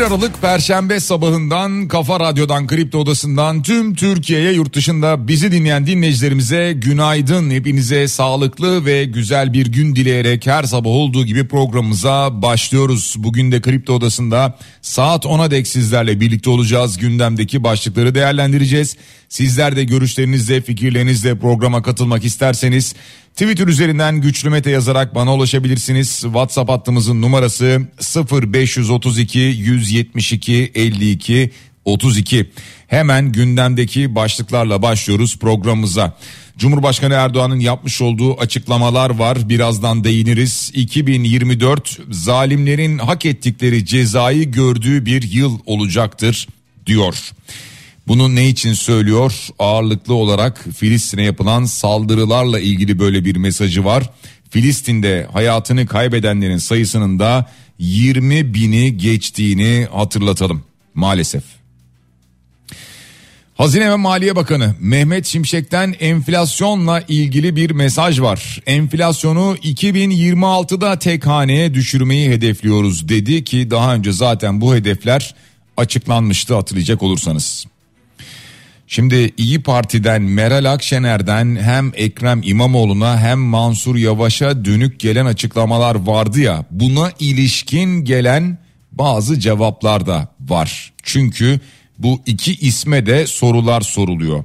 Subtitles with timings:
[0.00, 6.72] 21 Aralık Perşembe sabahından Kafa Radyo'dan Kripto Odası'ndan tüm Türkiye'ye yurt dışında bizi dinleyen dinleyicilerimize
[6.72, 7.50] günaydın.
[7.50, 13.14] Hepinize sağlıklı ve güzel bir gün dileyerek her sabah olduğu gibi programımıza başlıyoruz.
[13.18, 16.98] Bugün de Kripto Odası'nda saat 10'a dek sizlerle birlikte olacağız.
[16.98, 18.96] Gündemdeki başlıkları değerlendireceğiz.
[19.28, 22.94] Sizler de görüşlerinizle fikirlerinizle programa katılmak isterseniz
[23.32, 26.20] Twitter üzerinden güçlü mete yazarak bana ulaşabilirsiniz.
[26.20, 27.80] WhatsApp hattımızın numarası
[28.32, 31.50] 0532 172 52
[31.84, 32.50] 32.
[32.86, 36.16] Hemen gündemdeki başlıklarla başlıyoruz programımıza.
[36.58, 39.48] Cumhurbaşkanı Erdoğan'ın yapmış olduğu açıklamalar var.
[39.48, 40.70] Birazdan değiniriz.
[40.74, 46.48] 2024 zalimlerin hak ettikleri cezayı gördüğü bir yıl olacaktır
[46.86, 47.32] diyor.
[48.08, 49.48] Bunu ne için söylüyor?
[49.58, 54.10] Ağırlıklı olarak Filistin'e yapılan saldırılarla ilgili böyle bir mesajı var.
[54.50, 57.46] Filistin'de hayatını kaybedenlerin sayısının da
[57.78, 60.62] 20 bini geçtiğini hatırlatalım
[60.94, 61.42] maalesef.
[63.54, 68.60] Hazine ve Maliye Bakanı Mehmet Şimşek'ten enflasyonla ilgili bir mesaj var.
[68.66, 75.34] Enflasyonu 2026'da tek haneye düşürmeyi hedefliyoruz dedi ki daha önce zaten bu hedefler
[75.76, 77.66] açıklanmıştı hatırlayacak olursanız.
[78.92, 86.40] Şimdi İyi Parti'den Meral Akşener'den hem Ekrem İmamoğlu'na hem Mansur Yavaş'a dönük gelen açıklamalar vardı
[86.40, 88.58] ya buna ilişkin gelen
[88.92, 90.92] bazı cevaplar da var.
[91.02, 91.60] Çünkü
[91.98, 94.44] bu iki isme de sorular soruluyor.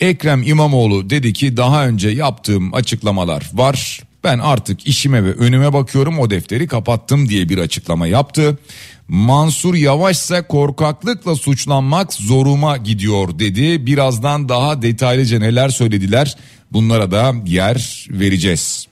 [0.00, 4.00] Ekrem İmamoğlu dedi ki daha önce yaptığım açıklamalar var.
[4.24, 8.58] Ben artık işime ve önüme bakıyorum o defteri kapattım diye bir açıklama yaptı.
[9.10, 13.86] Mansur Yavaş ise korkaklıkla suçlanmak zoruma gidiyor dedi.
[13.86, 16.36] Birazdan daha detaylıca neler söylediler
[16.72, 18.86] bunlara da yer vereceğiz.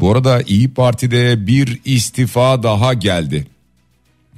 [0.00, 3.46] Bu arada İyi Parti'de bir istifa daha geldi.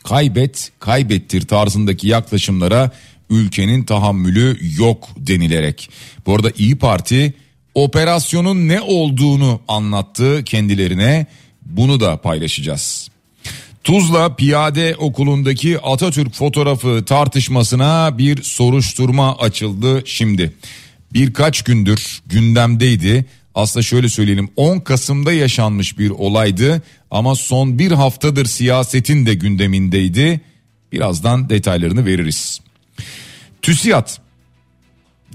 [0.04, 2.90] Kaybet, kaybettir tarzındaki yaklaşımlara
[3.30, 5.90] ülkenin tahammülü yok denilerek.
[6.26, 7.34] Bu arada İyi Parti
[7.74, 11.26] operasyonun ne olduğunu anlattı kendilerine.
[11.62, 13.15] Bunu da paylaşacağız.
[13.86, 20.52] Tuzla Piyade Okulu'ndaki Atatürk fotoğrafı tartışmasına bir soruşturma açıldı şimdi.
[21.12, 23.26] Birkaç gündür gündemdeydi.
[23.54, 30.40] Aslında şöyle söyleyelim 10 Kasım'da yaşanmış bir olaydı ama son bir haftadır siyasetin de gündemindeydi.
[30.92, 32.60] Birazdan detaylarını veririz.
[33.62, 34.08] TÜSİAD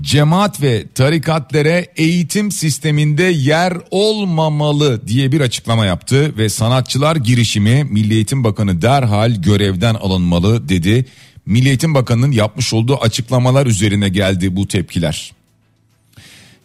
[0.01, 8.13] cemaat ve tarikatlere eğitim sisteminde yer olmamalı diye bir açıklama yaptı ve sanatçılar girişimi Milli
[8.13, 11.05] Eğitim Bakanı derhal görevden alınmalı dedi.
[11.45, 15.33] Milli Eğitim Bakanı'nın yapmış olduğu açıklamalar üzerine geldi bu tepkiler.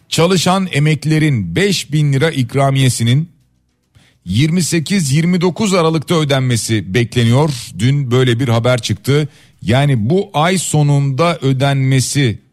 [0.09, 3.29] Çalışan emeklilerin 5 bin lira ikramiyesinin
[4.27, 7.49] 28-29 Aralık'ta ödenmesi bekleniyor.
[7.79, 9.29] Dün böyle bir haber çıktı.
[9.61, 12.46] Yani bu ay sonunda ödenmesi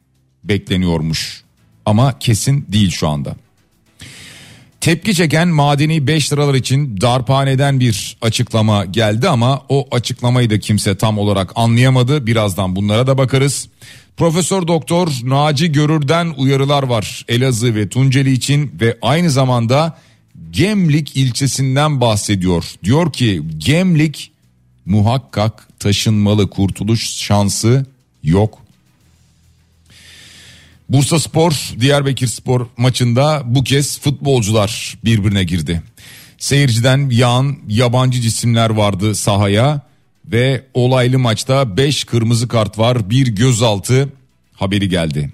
[0.44, 1.44] bekleniyormuş.
[1.86, 3.36] Ama kesin değil şu anda.
[4.80, 10.96] Tepki çeken madeni 5 liralar için darphaneden bir açıklama geldi ama o açıklamayı da kimse
[10.96, 12.26] tam olarak anlayamadı.
[12.26, 13.68] Birazdan bunlara da bakarız.
[14.16, 19.98] Profesör Doktor Naci Görür'den uyarılar var Elazığ ve Tunceli için ve aynı zamanda
[20.50, 22.64] Gemlik ilçesinden bahsediyor.
[22.84, 24.32] Diyor ki Gemlik
[24.86, 27.86] muhakkak taşınmalı kurtuluş şansı
[28.22, 28.63] yok.
[30.94, 35.82] Bursa Spor Diyarbakır Spor maçında bu kez futbolcular birbirine girdi.
[36.38, 39.80] Seyirciden yağan yabancı cisimler vardı sahaya
[40.26, 44.08] ve olaylı maçta 5 kırmızı kart var bir gözaltı
[44.52, 45.32] haberi geldi.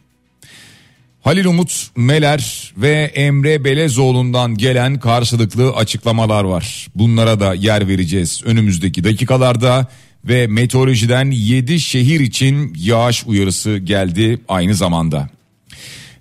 [1.23, 6.87] Halil Umut Meler ve Emre Belezoğlu'ndan gelen karşılıklı açıklamalar var.
[6.95, 9.87] Bunlara da yer vereceğiz önümüzdeki dakikalarda
[10.25, 15.40] ve meteorolojiden 7 şehir için yağış uyarısı geldi aynı zamanda.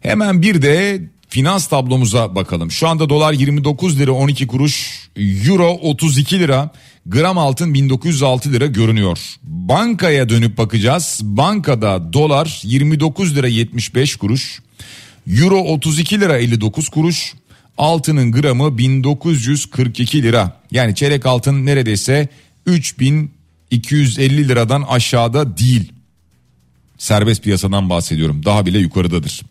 [0.01, 2.71] Hemen bir de finans tablomuza bakalım.
[2.71, 6.71] Şu anda dolar 29 lira 12 kuruş, euro 32 lira,
[7.05, 9.19] gram altın 1906 lira görünüyor.
[9.43, 11.19] Bankaya dönüp bakacağız.
[11.23, 14.61] Bankada dolar 29 lira 75 kuruş,
[15.27, 17.33] euro 32 lira 59 kuruş,
[17.77, 20.61] altının gramı 1942 lira.
[20.71, 22.27] Yani çeyrek altın neredeyse
[22.65, 25.91] 3250 liradan aşağıda değil.
[26.97, 28.45] Serbest piyasadan bahsediyorum.
[28.45, 29.41] Daha bile yukarıdadır.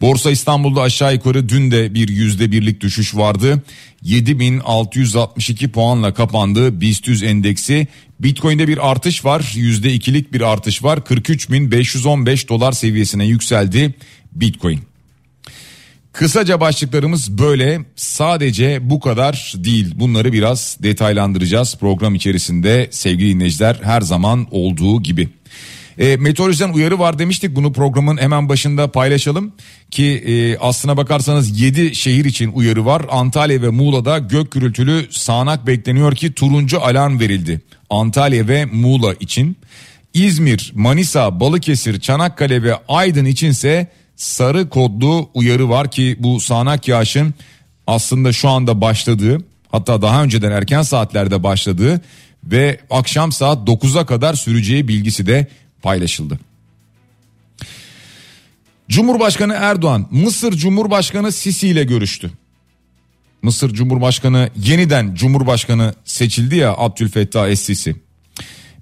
[0.00, 3.62] Borsa İstanbul'da aşağı yukarı dün de bir yüzde birlik düşüş vardı.
[4.02, 7.86] 7662 puanla kapandı BIST 100 endeksi.
[8.20, 9.52] Bitcoin'de bir artış var.
[9.54, 10.98] Yüzde ikilik bir artış var.
[10.98, 13.94] 43.515 dolar seviyesine yükseldi
[14.32, 14.80] Bitcoin.
[16.12, 24.00] Kısaca başlıklarımız böyle sadece bu kadar değil bunları biraz detaylandıracağız program içerisinde sevgili dinleyiciler her
[24.00, 25.28] zaman olduğu gibi.
[25.98, 29.52] E, meteorolojiden uyarı var demiştik bunu programın hemen başında paylaşalım
[29.90, 33.02] ki e, aslına bakarsanız 7 şehir için uyarı var.
[33.10, 37.60] Antalya ve Muğla'da gök gürültülü sağanak bekleniyor ki turuncu alarm verildi.
[37.90, 39.56] Antalya ve Muğla için.
[40.14, 47.34] İzmir, Manisa, Balıkesir, Çanakkale ve Aydın içinse sarı kodlu uyarı var ki bu sağanak yağışın
[47.86, 49.38] aslında şu anda başladığı
[49.72, 52.00] hatta daha önceden erken saatlerde başladığı
[52.44, 55.46] ve akşam saat 9'a kadar süreceği bilgisi de
[55.82, 56.38] paylaşıldı.
[58.88, 62.30] Cumhurbaşkanı Erdoğan Mısır Cumhurbaşkanı Sisi ile görüştü.
[63.42, 67.96] Mısır Cumhurbaşkanı yeniden Cumhurbaşkanı seçildi ya Abdülfettah Es-Sisi.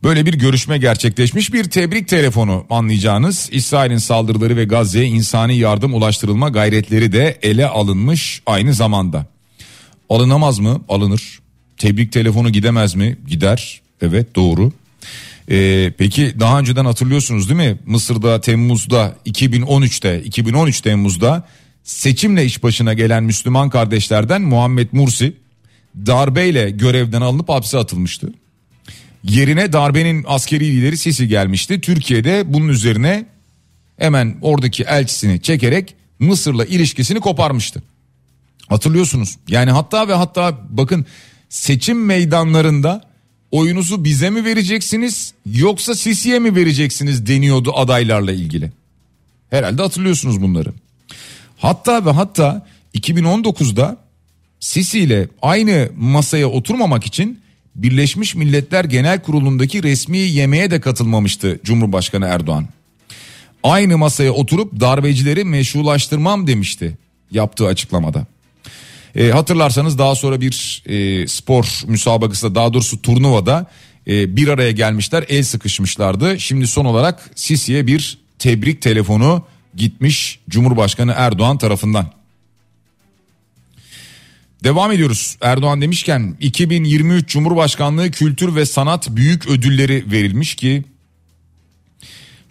[0.03, 6.49] Böyle bir görüşme gerçekleşmiş bir tebrik telefonu anlayacağınız İsrail'in saldırıları ve Gazze'ye insani yardım ulaştırılma
[6.49, 9.27] gayretleri de ele alınmış aynı zamanda.
[10.11, 10.81] Alınamaz mı?
[10.89, 11.39] Alınır.
[11.77, 13.19] Tebrik telefonu gidemez mi?
[13.27, 13.81] Gider.
[14.03, 14.73] Evet doğru.
[15.51, 17.79] Ee, peki daha önceden hatırlıyorsunuz değil mi?
[17.87, 21.49] Mısır'da Temmuz'da 2013'te 2013 Temmuz'da
[21.85, 25.37] seçimle iş başına gelen Müslüman kardeşlerden Muhammed Mursi
[26.07, 28.33] darbeyle görevden alınıp hapse atılmıştı.
[29.25, 31.81] Yerine darbenin askeri lideri Sisi gelmişti.
[31.81, 33.27] Türkiye'de bunun üzerine
[33.99, 37.83] hemen oradaki elçisini çekerek Mısır'la ilişkisini koparmıştı.
[38.69, 39.37] Hatırlıyorsunuz.
[39.49, 41.07] Yani hatta ve hatta bakın
[41.49, 43.08] seçim meydanlarında
[43.51, 48.73] oyunuzu bize mi vereceksiniz yoksa Sisi'ye mi vereceksiniz deniyordu adaylarla ilgili.
[49.51, 50.73] Herhalde hatırlıyorsunuz bunları.
[51.57, 53.97] Hatta ve hatta 2019'da
[54.61, 57.41] Sisi ile aynı masaya oturmamak için
[57.75, 62.67] Birleşmiş Milletler Genel Kurulu'ndaki resmi yemeğe de katılmamıştı Cumhurbaşkanı Erdoğan.
[63.63, 66.99] Aynı masaya oturup darbecileri meşrulaştırmam demişti
[67.31, 68.27] yaptığı açıklamada.
[69.17, 73.67] E, hatırlarsanız daha sonra bir e, spor müsabakası daha doğrusu turnuvada
[74.09, 76.41] e, bir araya gelmişler el sıkışmışlardı.
[76.41, 79.45] Şimdi son olarak Sisi'ye bir tebrik telefonu
[79.75, 82.13] gitmiş Cumhurbaşkanı Erdoğan tarafından.
[84.65, 85.37] Devam ediyoruz.
[85.41, 90.85] Erdoğan demişken 2023 Cumhurbaşkanlığı Kültür ve Sanat Büyük Ödülleri verilmiş ki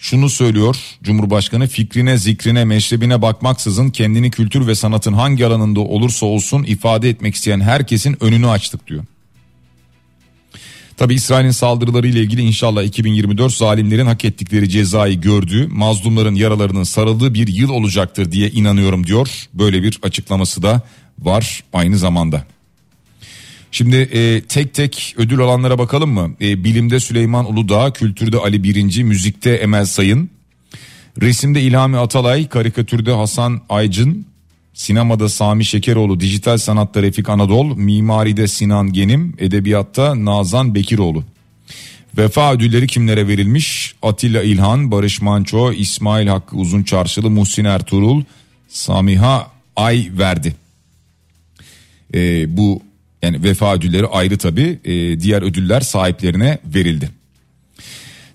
[0.08, 6.64] şunu söylüyor Cumhurbaşkanı fikrine zikrine meşrebine bakmaksızın kendini kültür ve sanatın hangi alanında olursa olsun
[6.64, 9.04] ifade etmek isteyen herkesin önünü açtık diyor.
[10.98, 17.34] Tabi İsrail'in saldırıları ile ilgili inşallah 2024 zalimlerin hak ettikleri cezayı gördüğü, mazlumların yaralarının sarıldığı
[17.34, 19.48] bir yıl olacaktır diye inanıyorum diyor.
[19.54, 20.82] Böyle bir açıklaması da
[21.20, 22.44] var aynı zamanda.
[23.72, 26.32] Şimdi e, tek tek ödül alanlara bakalım mı?
[26.42, 30.30] E, bilimde Süleyman Uludağ, kültürde Ali Birinci, müzikte Emel Sayın,
[31.22, 34.26] resimde İlhami Atalay, karikatürde Hasan Aycın,
[34.74, 41.24] sinemada Sami Şekeroğlu, dijital sanatta Refik Anadol, mimaride Sinan Genim, edebiyatta Nazan Bekiroğlu.
[42.18, 43.96] Vefa ödülleri kimlere verilmiş?
[44.02, 48.24] Atilla İlhan, Barış Manço, İsmail Hakkı Uzun Çarşılı, Muhsin Ertuğrul,
[48.68, 50.56] Samiha Ay verdi.
[52.14, 52.82] E, bu
[53.22, 57.10] yani vefa ödülleri ayrı tabi e, diğer ödüller sahiplerine verildi.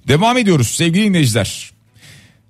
[0.09, 1.73] Devam ediyoruz sevgili dinleyiciler.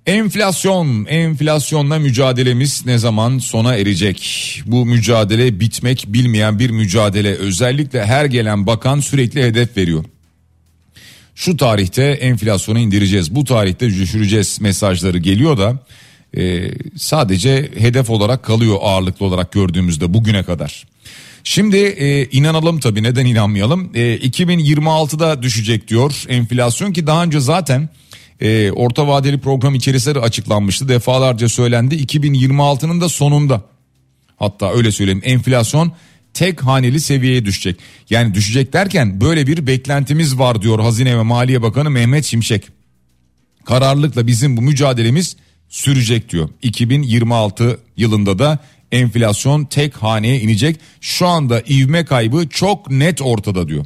[0.05, 4.61] Enflasyon, enflasyonla mücadelemiz ne zaman sona erecek?
[4.65, 7.35] Bu mücadele bitmek bilmeyen bir mücadele.
[7.35, 10.05] Özellikle her gelen bakan sürekli hedef veriyor.
[11.35, 15.79] Şu tarihte enflasyonu indireceğiz, bu tarihte düşüreceğiz mesajları geliyor da
[16.37, 20.87] e, sadece hedef olarak kalıyor ağırlıklı olarak gördüğümüzde bugüne kadar.
[21.43, 23.91] Şimdi e, inanalım tabii neden inanmayalım.
[23.93, 27.89] E, 2026'da düşecek diyor enflasyon ki daha önce zaten
[28.41, 30.89] e, orta vadeli program içerisinde açıklanmıştı.
[30.89, 33.61] Defalarca söylendi 2026'nın da sonunda
[34.37, 35.91] hatta öyle söyleyeyim enflasyon
[36.33, 37.79] tek haneli seviyeye düşecek.
[38.09, 42.63] Yani düşecek derken böyle bir beklentimiz var diyor Hazine ve Maliye Bakanı Mehmet Şimşek.
[43.65, 45.37] Kararlılıkla bizim bu mücadelemiz
[45.69, 46.49] sürecek diyor.
[46.61, 48.59] 2026 yılında da
[48.93, 50.79] enflasyon tek haneye inecek.
[51.01, 53.85] Şu anda ivme kaybı çok net ortada diyor.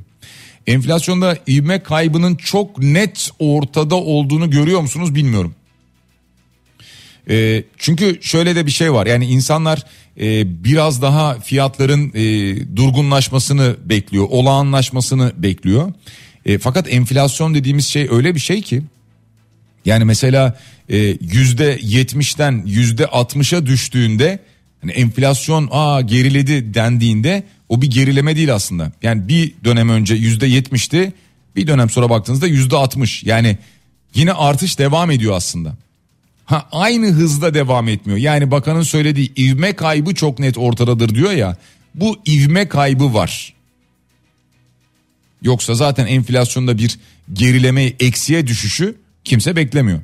[0.68, 5.56] Enflasyonda ivme kaybının çok net ortada olduğunu görüyor musunuz bilmiyorum.
[7.30, 9.84] E, çünkü şöyle de bir şey var yani insanlar
[10.20, 15.94] e, biraz daha fiyatların e, durgunlaşmasını bekliyor, olağanlaşmasını bekliyor.
[16.46, 18.84] E, fakat enflasyon dediğimiz şey öyle bir şey ki
[19.86, 20.60] yani mesela
[20.90, 24.40] e, yüzde yetmişten yüzde altmışa düştüğünde
[24.88, 28.91] hani enflasyon aa geriledi dendiğinde o bir gerileme değil aslında.
[29.03, 31.13] Yani bir dönem önce yüzde yetmişti
[31.56, 33.58] bir dönem sonra baktığınızda yüzde altmış yani
[34.15, 35.75] yine artış devam ediyor aslında.
[36.46, 38.20] Ha aynı hızda devam etmiyor.
[38.20, 41.58] Yani bakanın söylediği ivme kaybı çok net ortadadır diyor ya.
[41.96, 43.53] Bu ivme kaybı var.
[45.41, 47.00] Yoksa zaten enflasyonda bir
[47.34, 50.01] gerileme eksiye düşüşü kimse beklemiyor.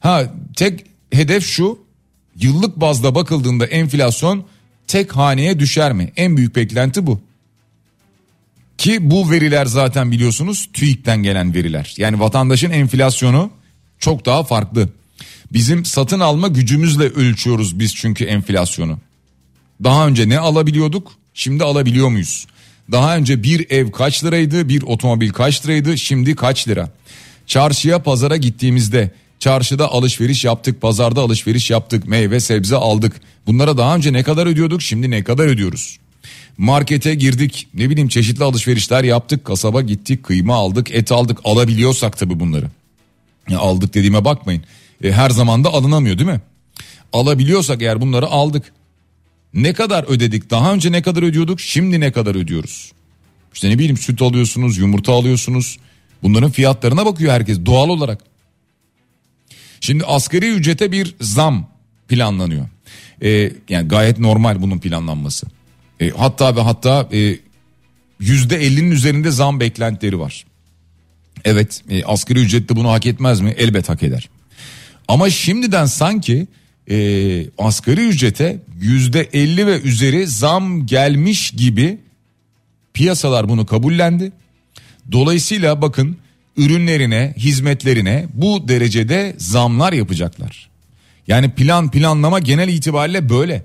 [0.00, 1.78] Ha tek hedef şu
[2.36, 4.44] yıllık bazda bakıldığında enflasyon
[4.86, 6.12] tek haneye düşer mi?
[6.16, 7.20] En büyük beklenti bu.
[8.78, 11.94] Ki bu veriler zaten biliyorsunuz TÜİK'ten gelen veriler.
[11.98, 13.50] Yani vatandaşın enflasyonu
[13.98, 14.88] çok daha farklı.
[15.52, 18.98] Bizim satın alma gücümüzle ölçüyoruz biz çünkü enflasyonu.
[19.84, 21.12] Daha önce ne alabiliyorduk?
[21.34, 22.46] Şimdi alabiliyor muyuz?
[22.92, 26.90] Daha önce bir ev kaç liraydı, bir otomobil kaç liraydı, şimdi kaç lira?
[27.46, 29.10] Çarşıya, pazara gittiğimizde
[29.40, 33.20] çarşıda alışveriş yaptık, pazarda alışveriş yaptık, meyve sebze aldık.
[33.46, 35.98] Bunlara daha önce ne kadar ödüyorduk, şimdi ne kadar ödüyoruz?
[36.58, 42.40] Markete girdik, ne bileyim çeşitli alışverişler yaptık, kasaba gittik, kıyma aldık, et aldık, alabiliyorsak tabii
[42.40, 42.66] bunları.
[43.48, 44.64] Ya aldık dediğime bakmayın.
[45.04, 46.40] E, her zaman da alınamıyor değil mi?
[47.12, 48.72] Alabiliyorsak eğer bunları aldık.
[49.54, 50.50] Ne kadar ödedik?
[50.50, 51.60] Daha önce ne kadar ödüyorduk?
[51.60, 52.92] Şimdi ne kadar ödüyoruz?
[53.54, 55.78] İşte ne bileyim süt alıyorsunuz, yumurta alıyorsunuz.
[56.22, 58.29] Bunların fiyatlarına bakıyor herkes doğal olarak.
[59.80, 61.70] Şimdi asgari ücrete bir zam
[62.08, 62.68] planlanıyor.
[63.22, 65.46] Ee, yani gayet normal bunun planlanması.
[66.00, 67.36] Ee, hatta ve hatta e,
[68.20, 70.44] yüzde 50'nin üzerinde zam beklentileri var.
[71.44, 73.54] Evet e, asgari ücret de bunu hak etmez mi?
[73.58, 74.28] Elbet hak eder.
[75.08, 76.46] Ama şimdiden sanki
[76.90, 76.96] e,
[77.58, 81.98] asgari ücrete yüzde elli ve üzeri zam gelmiş gibi
[82.94, 84.32] piyasalar bunu kabullendi.
[85.12, 86.16] Dolayısıyla bakın
[86.56, 90.70] ürünlerine, hizmetlerine bu derecede zamlar yapacaklar.
[91.26, 93.64] Yani plan planlama genel itibariyle böyle.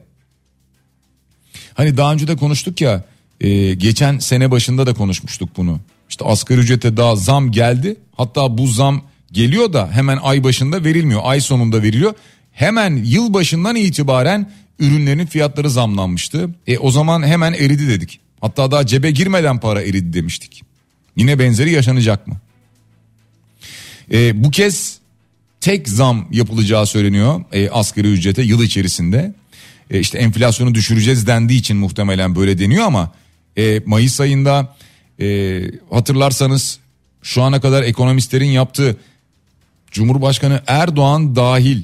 [1.74, 3.04] Hani daha önce de konuştuk ya,
[3.42, 5.80] e, geçen sene başında da konuşmuştuk bunu.
[6.10, 7.96] İşte asgari ücrete daha zam geldi.
[8.18, 9.02] Hatta bu zam
[9.32, 11.22] geliyor da hemen ay başında verilmiyor.
[11.24, 12.14] Ay sonunda veriliyor.
[12.52, 16.50] Hemen yıl başından itibaren ürünlerin fiyatları zamlanmıştı.
[16.68, 18.20] E o zaman hemen eridi dedik.
[18.42, 20.64] Hatta daha cebe girmeden para eridi demiştik.
[21.16, 22.38] Yine benzeri yaşanacak mı?
[24.12, 25.00] E, bu kez
[25.62, 29.34] tek zam yapılacağı söyleniyor e, asgari ücrete yıl içerisinde.
[29.92, 33.12] E, işte enflasyonu düşüreceğiz dendiği için muhtemelen böyle deniyor ama
[33.58, 34.76] e, Mayıs ayında
[35.20, 36.80] e, hatırlarsanız
[37.22, 38.98] şu ana kadar ekonomistlerin yaptığı
[39.92, 41.84] Cumhurbaşkanı Erdoğan dahil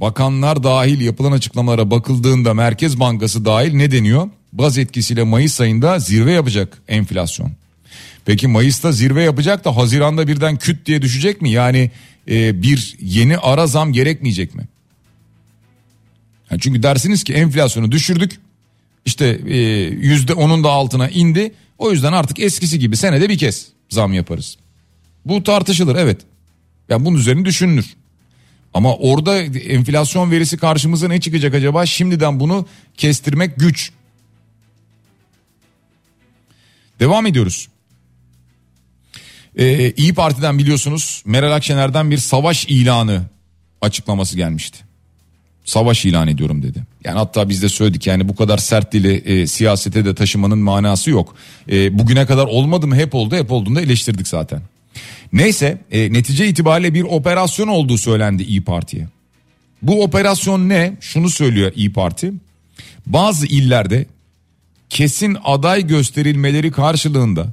[0.00, 4.30] bakanlar dahil yapılan açıklamalara bakıldığında Merkez Bankası dahil ne deniyor?
[4.52, 7.52] Baz etkisiyle Mayıs ayında zirve yapacak enflasyon.
[8.24, 11.50] Peki Mayıs'ta zirve yapacak da Haziran'da birden küt diye düşecek mi?
[11.50, 11.90] Yani
[12.30, 14.68] e, bir yeni ara zam gerekmeyecek mi?
[16.50, 18.40] Yani çünkü dersiniz ki enflasyonu düşürdük.
[19.04, 21.52] İşte e, yüzde onun da altına indi.
[21.78, 24.56] O yüzden artık eskisi gibi senede bir kez zam yaparız.
[25.24, 26.20] Bu tartışılır evet.
[26.88, 27.86] Yani bunun üzerine düşünülür.
[28.74, 31.86] Ama orada enflasyon verisi karşımıza ne çıkacak acaba?
[31.86, 33.92] Şimdiden bunu kestirmek güç.
[37.00, 37.68] Devam ediyoruz.
[39.56, 43.22] Ee, İyi Parti'den biliyorsunuz Meral Akşener'den bir savaş ilanı
[43.80, 44.78] açıklaması gelmişti.
[45.64, 46.82] Savaş ilan ediyorum dedi.
[47.04, 51.10] Yani hatta biz de söyledik yani bu kadar sert dili e, siyasete de taşımanın manası
[51.10, 51.34] yok.
[51.70, 54.62] E, bugüne kadar olmadı mı hep oldu hep olduğunda eleştirdik zaten.
[55.32, 59.08] Neyse e, netice itibariyle bir operasyon olduğu söylendi İyi Parti'ye.
[59.82, 60.96] Bu operasyon ne?
[61.00, 62.32] Şunu söylüyor İyi Parti.
[63.06, 64.06] Bazı illerde
[64.90, 67.52] kesin aday gösterilmeleri karşılığında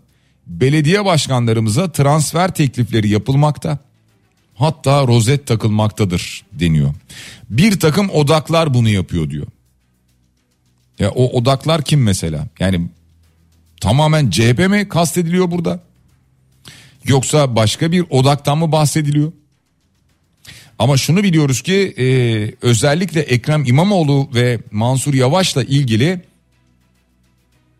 [0.50, 3.78] belediye başkanlarımıza transfer teklifleri yapılmakta.
[4.56, 6.94] Hatta rozet takılmaktadır deniyor.
[7.50, 9.48] Bir takım odaklar bunu yapıyor diyor.
[11.00, 12.48] Ya o odaklar kim mesela?
[12.60, 12.88] Yani
[13.82, 15.80] tamamen CHP mi kastediliyor burada?
[17.06, 19.32] Yoksa başka bir odaktan mı bahsediliyor?
[20.80, 22.06] Ama şunu biliyoruz ki e,
[22.62, 26.22] özellikle Ekrem İmamoğlu ve Mansur Yavaş'la ilgili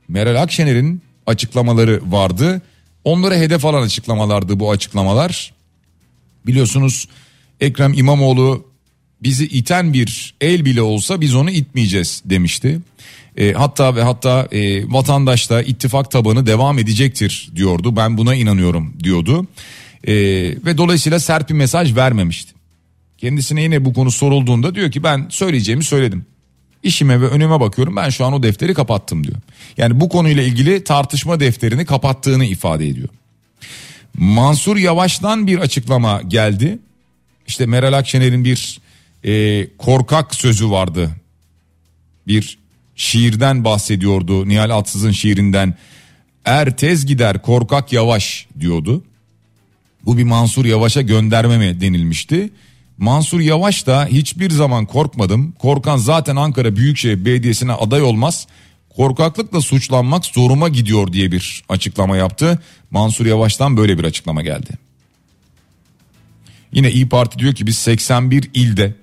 [0.08, 2.62] Meral Akşener'in açıklamaları vardı.
[3.04, 5.54] Onlara hedef alan açıklamalardı bu açıklamalar.
[6.48, 7.08] Biliyorsunuz
[7.60, 8.66] Ekrem İmamoğlu
[9.24, 12.80] bizi iten bir el bile olsa biz onu itmeyeceğiz demişti.
[13.38, 17.96] E, hatta ve hatta e, vatandaş da ittifak tabanı devam edecektir diyordu.
[17.96, 19.48] Ben buna inanıyorum diyordu.
[20.04, 20.14] E,
[20.66, 22.54] ve dolayısıyla sert bir mesaj vermemişti.
[23.18, 26.26] Kendisine yine bu konu sorulduğunda diyor ki ben söyleyeceğimi söyledim.
[26.84, 29.38] İşime ve önüme bakıyorum ben şu an o defteri kapattım diyor.
[29.78, 33.10] Yani bu konuyla ilgili tartışma defterini kapattığını ifade ediyor.
[34.18, 36.80] Mansur Yavaş'tan bir açıklama geldi.
[37.48, 38.80] İşte Meral Akşener'in bir
[39.24, 41.10] e, korkak sözü vardı.
[42.28, 42.58] Bir
[42.96, 45.78] şiirden bahsediyordu Nihal Atsız'ın şiirinden.
[46.46, 49.04] Er tez gider korkak yavaş diyordu.
[50.06, 52.50] Bu bir Mansur Yavaş'a gönderme mi denilmişti.
[53.00, 55.52] Mansur Yavaş da hiçbir zaman korkmadım.
[55.60, 58.48] Korkan zaten Ankara Büyükşehir Belediyesi'ne aday olmaz.
[58.96, 62.60] Korkaklıkla suçlanmak zoruma gidiyor diye bir açıklama yaptı.
[62.92, 64.70] Mansur Yavaş'tan böyle bir açıklama geldi.
[66.72, 68.96] Yine İyi Parti diyor ki biz 81 ilde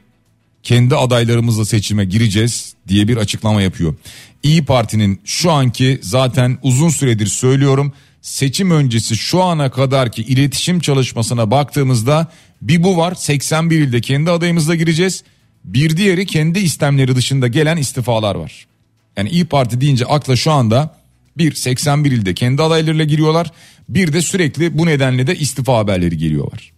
[0.63, 3.95] kendi adaylarımızla seçime gireceğiz diye bir açıklama yapıyor.
[4.43, 7.93] İyi Parti'nin şu anki zaten uzun süredir söylüyorum
[8.27, 12.29] seçim öncesi şu ana kadarki iletişim çalışmasına baktığımızda
[12.69, 15.25] bir bu var 81 ilde kendi adayımızla gireceğiz.
[15.65, 18.67] Bir diğeri kendi istemleri dışında gelen istifalar var.
[19.17, 20.97] Yani İyi Parti deyince akla şu anda
[21.37, 23.51] bir 81 ilde kendi adaylarıyla giriyorlar.
[23.89, 26.73] Bir de sürekli bu nedenle de istifa haberleri geliyorlar.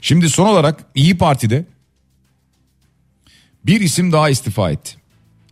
[0.00, 1.64] Şimdi son olarak İyi Parti'de
[3.66, 4.92] bir isim daha istifa etti.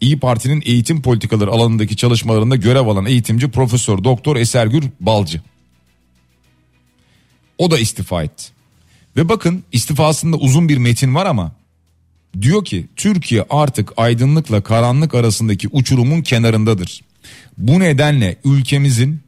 [0.01, 5.41] İyi Parti'nin eğitim politikaları alanındaki çalışmalarında görev alan eğitimci Profesör Doktor Esergür Balcı.
[7.59, 8.45] O da istifa etti.
[9.17, 11.53] Ve bakın istifasında uzun bir metin var ama
[12.41, 17.01] diyor ki Türkiye artık aydınlıkla karanlık arasındaki uçurumun kenarındadır.
[17.59, 19.21] Bu nedenle ülkemizin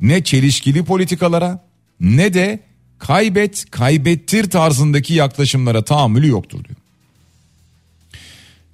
[0.00, 1.64] ne çelişkili politikalara
[2.00, 2.60] ne de
[2.98, 6.76] kaybet kaybettir tarzındaki yaklaşımlara tahammülü yoktur diyor.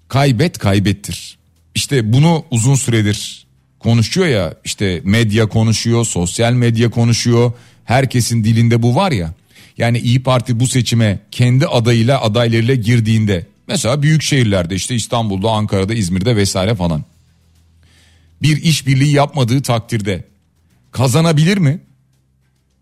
[0.09, 1.39] Kaybet kaybettir.
[1.75, 3.47] İşte bunu uzun süredir
[3.79, 7.53] konuşuyor ya işte medya konuşuyor, sosyal medya konuşuyor.
[7.87, 9.35] Herkesin dilinde bu var ya.
[9.79, 15.95] Yani İyi Parti bu seçime kendi adayıyla adaylarıyla girdiğinde mesela büyük şehirlerde işte İstanbul'da, Ankara'da,
[15.95, 17.05] İzmir'de vesaire falan.
[18.43, 20.25] Bir işbirliği yapmadığı takdirde
[20.93, 21.81] kazanabilir mi?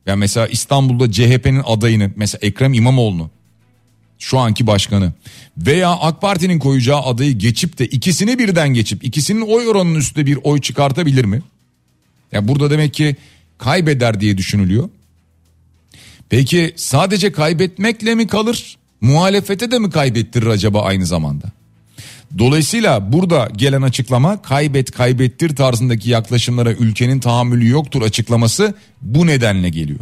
[0.07, 3.31] Yani mesela İstanbul'da CHP'nin adayını mesela Ekrem İmamoğlu'nu
[4.19, 5.13] şu anki başkanı
[5.59, 10.39] veya AK Parti'nin koyacağı adayı geçip de ikisini birden geçip ikisinin oy oranının üstünde bir
[10.43, 11.37] oy çıkartabilir mi?
[11.37, 11.43] Ya
[12.33, 13.17] yani burada demek ki
[13.65, 14.89] kaybeder diye düşünülüyor.
[16.29, 18.77] Peki sadece kaybetmekle mi kalır?
[19.01, 21.47] Muhalefete de mi kaybettirir acaba aynı zamanda?
[22.39, 30.01] Dolayısıyla burada gelen açıklama kaybet kaybettir tarzındaki yaklaşımlara ülkenin tahammülü yoktur açıklaması bu nedenle geliyor.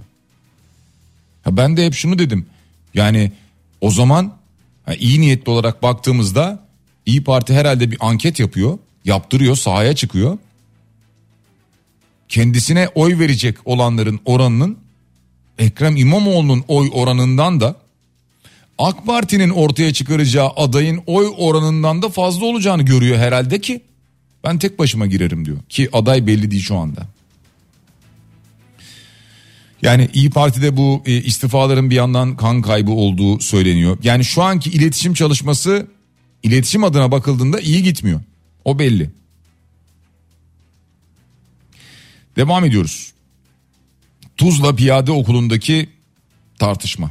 [1.42, 2.46] Ha ben de hep şunu dedim.
[2.94, 3.32] Yani
[3.80, 4.32] o zaman
[4.98, 6.62] iyi niyetli olarak baktığımızda
[7.06, 10.38] İyi Parti herhalde bir anket yapıyor, yaptırıyor, sahaya çıkıyor.
[12.32, 14.78] Kendisine oy verecek olanların oranının
[15.58, 17.76] Ekrem İmamoğlu'nun oy oranından da
[18.78, 23.80] AK Parti'nin ortaya çıkaracağı adayın oy oranından da fazla olacağını görüyor herhalde ki
[24.44, 25.56] ben tek başıma girerim diyor.
[25.68, 27.06] Ki aday belli değil şu anda.
[29.82, 33.98] Yani İyi Parti'de bu e, istifaların bir yandan kan kaybı olduğu söyleniyor.
[34.02, 35.86] Yani şu anki iletişim çalışması
[36.42, 38.20] iletişim adına bakıldığında iyi gitmiyor.
[38.64, 39.21] O belli.
[42.36, 43.12] Devam ediyoruz.
[44.36, 45.88] Tuzla Piyade Okulu'ndaki
[46.58, 47.10] tartışma.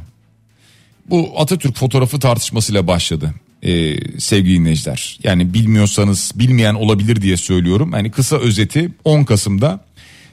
[1.10, 5.18] Bu Atatürk fotoğrafı tartışmasıyla başladı ee, sevgili dinleyiciler.
[5.22, 7.90] Yani bilmiyorsanız bilmeyen olabilir diye söylüyorum.
[7.94, 9.84] Yani kısa özeti 10 Kasım'da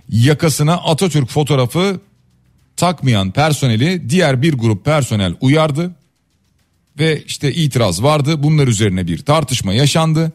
[0.09, 1.99] yakasına Atatürk fotoğrafı
[2.77, 5.95] takmayan personeli diğer bir grup personel uyardı.
[6.99, 10.31] Ve işte itiraz vardı bunlar üzerine bir tartışma yaşandı.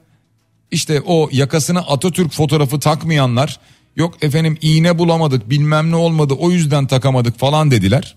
[0.70, 3.60] İşte o yakasına Atatürk fotoğrafı takmayanlar
[3.96, 8.16] yok efendim iğne bulamadık bilmem ne olmadı o yüzden takamadık falan dediler.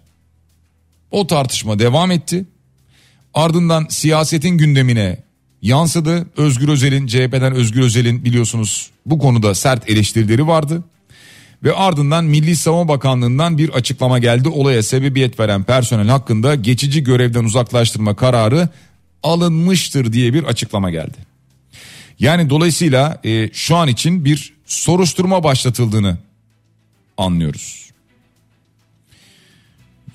[1.11, 2.45] O tartışma devam etti.
[3.33, 5.17] Ardından siyasetin gündemine
[5.61, 6.27] yansıdı.
[6.37, 10.83] Özgür Özel'in CHP'den Özgür Özel'in biliyorsunuz bu konuda sert eleştirileri vardı.
[11.63, 14.49] Ve ardından Milli Savunma Bakanlığı'ndan bir açıklama geldi.
[14.49, 18.69] Olaya sebebiyet veren personel hakkında geçici görevden uzaklaştırma kararı
[19.23, 21.17] alınmıştır diye bir açıklama geldi.
[22.19, 26.17] Yani dolayısıyla e, şu an için bir soruşturma başlatıldığını
[27.17, 27.91] anlıyoruz.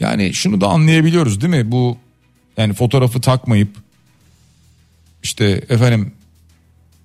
[0.00, 1.72] Yani şunu da anlayabiliyoruz değil mi?
[1.72, 1.96] Bu
[2.56, 3.76] yani fotoğrafı takmayıp
[5.22, 6.12] işte efendim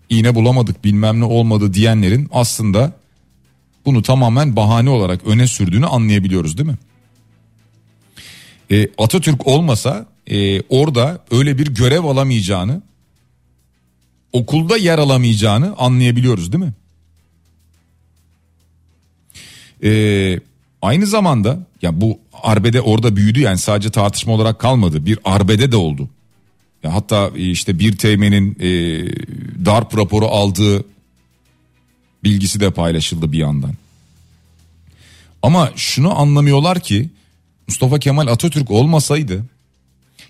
[0.10, 2.94] iğne bulamadık bilmem ne olmadı diyenlerin aslında
[3.86, 6.78] bunu tamamen bahane olarak öne sürdüğünü anlayabiliyoruz değil mi?
[8.72, 12.82] E, Atatürk olmasa e, orada öyle bir görev alamayacağını
[14.34, 16.74] okulda yer alamayacağını anlayabiliyoruz değil mi?
[19.84, 20.40] Ee,
[20.82, 25.76] aynı zamanda ya bu arbede orada büyüdü yani sadece tartışma olarak kalmadı bir arbede de
[25.76, 26.10] oldu.
[26.84, 28.70] Ya hatta işte bir teğmenin e,
[29.66, 30.86] darp raporu aldığı
[32.24, 33.74] bilgisi de paylaşıldı bir yandan.
[35.42, 37.10] Ama şunu anlamıyorlar ki
[37.68, 39.46] Mustafa Kemal Atatürk olmasaydı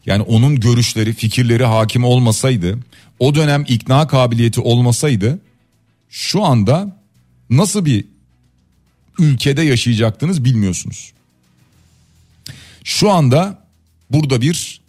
[0.06, 2.80] yani onun görüşleri, fikirleri hakim olmasaydı,
[3.20, 5.40] o dönem ikna kabiliyeti olmasaydı
[6.10, 6.98] şu anda
[7.50, 8.06] nasıl bir
[9.20, 11.14] ülkede yaşayacaktınız bilmiyorsunuz.
[12.84, 13.64] Şu anda
[14.10, 14.82] burada bir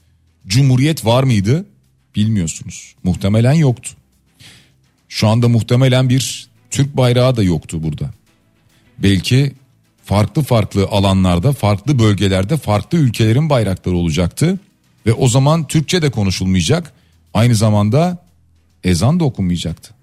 [0.46, 1.66] cumhuriyet var mıydı
[2.16, 2.94] bilmiyorsunuz.
[3.04, 3.90] Muhtemelen yoktu.
[5.08, 8.10] Şu anda muhtemelen bir Türk bayrağı da yoktu burada.
[8.98, 9.52] Belki
[10.04, 14.58] farklı farklı alanlarda, farklı bölgelerde farklı ülkelerin bayrakları olacaktı.
[15.06, 16.92] Ve o zaman Türkçe de konuşulmayacak.
[17.34, 18.24] Aynı zamanda
[18.84, 19.94] ezan da okunmayacaktı.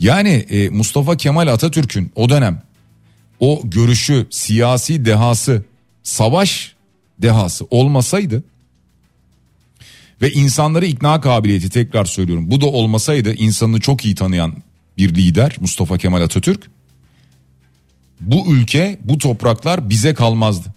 [0.00, 2.62] Yani e, Mustafa Kemal Atatürk'ün o dönem
[3.40, 5.64] o görüşü, siyasi dehası,
[6.02, 6.74] savaş
[7.18, 8.44] dehası olmasaydı
[10.22, 12.50] ve insanları ikna kabiliyeti tekrar söylüyorum.
[12.50, 14.54] Bu da olmasaydı insanını çok iyi tanıyan
[14.98, 16.70] bir lider Mustafa Kemal Atatürk
[18.20, 20.76] bu ülke, bu topraklar bize kalmazdı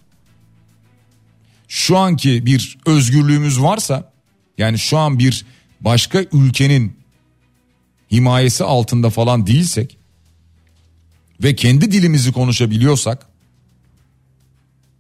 [1.70, 4.12] şu anki bir özgürlüğümüz varsa
[4.58, 5.46] yani şu an bir
[5.82, 6.98] başka ülkenin
[8.12, 9.98] himayesi altında falan değilsek
[11.44, 13.26] ve kendi dilimizi konuşabiliyorsak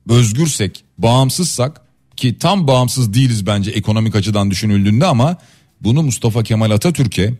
[0.09, 1.81] özgürsek, bağımsızsak
[2.15, 5.37] ki tam bağımsız değiliz bence ekonomik açıdan düşünüldüğünde ama
[5.81, 7.33] bunu Mustafa Kemal Atatürk'e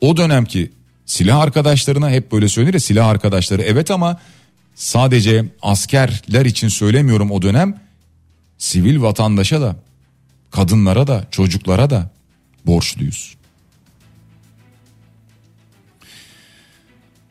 [0.00, 0.72] o dönemki
[1.06, 4.20] silah arkadaşlarına hep böyle söylenir ya silah arkadaşları evet ama
[4.74, 7.80] sadece askerler için söylemiyorum o dönem
[8.58, 9.76] sivil vatandaşa da
[10.50, 12.10] kadınlara da çocuklara da
[12.66, 13.35] borçluyuz.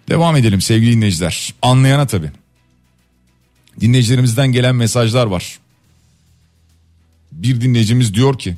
[0.09, 1.53] Devam edelim sevgili dinleyiciler.
[1.61, 2.31] Anlayana tabi.
[3.81, 5.59] Dinleyicilerimizden gelen mesajlar var.
[7.31, 8.55] Bir dinleyicimiz diyor ki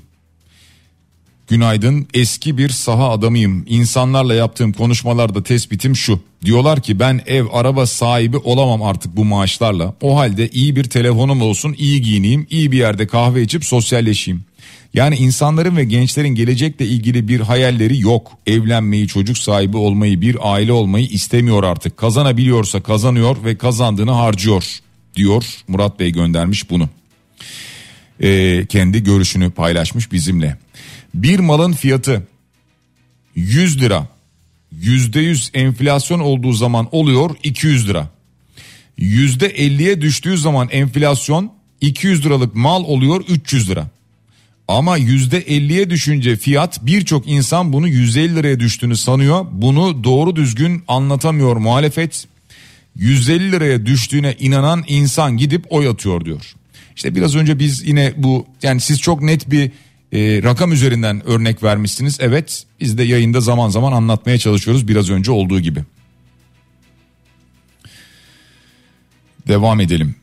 [1.47, 3.65] Günaydın eski bir saha adamıyım.
[3.67, 6.19] İnsanlarla yaptığım konuşmalarda tespitim şu.
[6.45, 9.93] Diyorlar ki ben ev araba sahibi olamam artık bu maaşlarla.
[10.01, 14.43] O halde iyi bir telefonum olsun iyi giyineyim iyi bir yerde kahve içip sosyalleşeyim.
[14.93, 18.31] Yani insanların ve gençlerin gelecekle ilgili bir hayalleri yok.
[18.47, 21.97] Evlenmeyi, çocuk sahibi olmayı, bir aile olmayı istemiyor artık.
[21.97, 24.79] Kazanabiliyorsa kazanıyor ve kazandığını harcıyor
[25.15, 25.43] diyor.
[25.67, 26.89] Murat Bey göndermiş bunu.
[28.21, 30.57] Ee, kendi görüşünü paylaşmış bizimle.
[31.13, 32.27] Bir malın fiyatı
[33.35, 34.07] 100 lira.
[34.81, 38.09] %100 enflasyon olduğu zaman oluyor 200 lira.
[38.99, 43.87] %50'ye düştüğü zaman enflasyon 200 liralık mal oluyor 300 lira.
[44.67, 49.45] Ama %50'ye düşünce fiyat birçok insan bunu 150 liraya düştüğünü sanıyor.
[49.51, 52.27] Bunu doğru düzgün anlatamıyor muhalefet.
[52.95, 56.53] 150 liraya düştüğüne inanan insan gidip oy atıyor diyor.
[56.95, 59.71] İşte biraz önce biz yine bu yani siz çok net bir
[60.13, 62.17] e, rakam üzerinden örnek vermişsiniz.
[62.21, 65.83] Evet biz de yayında zaman zaman anlatmaya çalışıyoruz biraz önce olduğu gibi.
[69.47, 70.15] Devam edelim.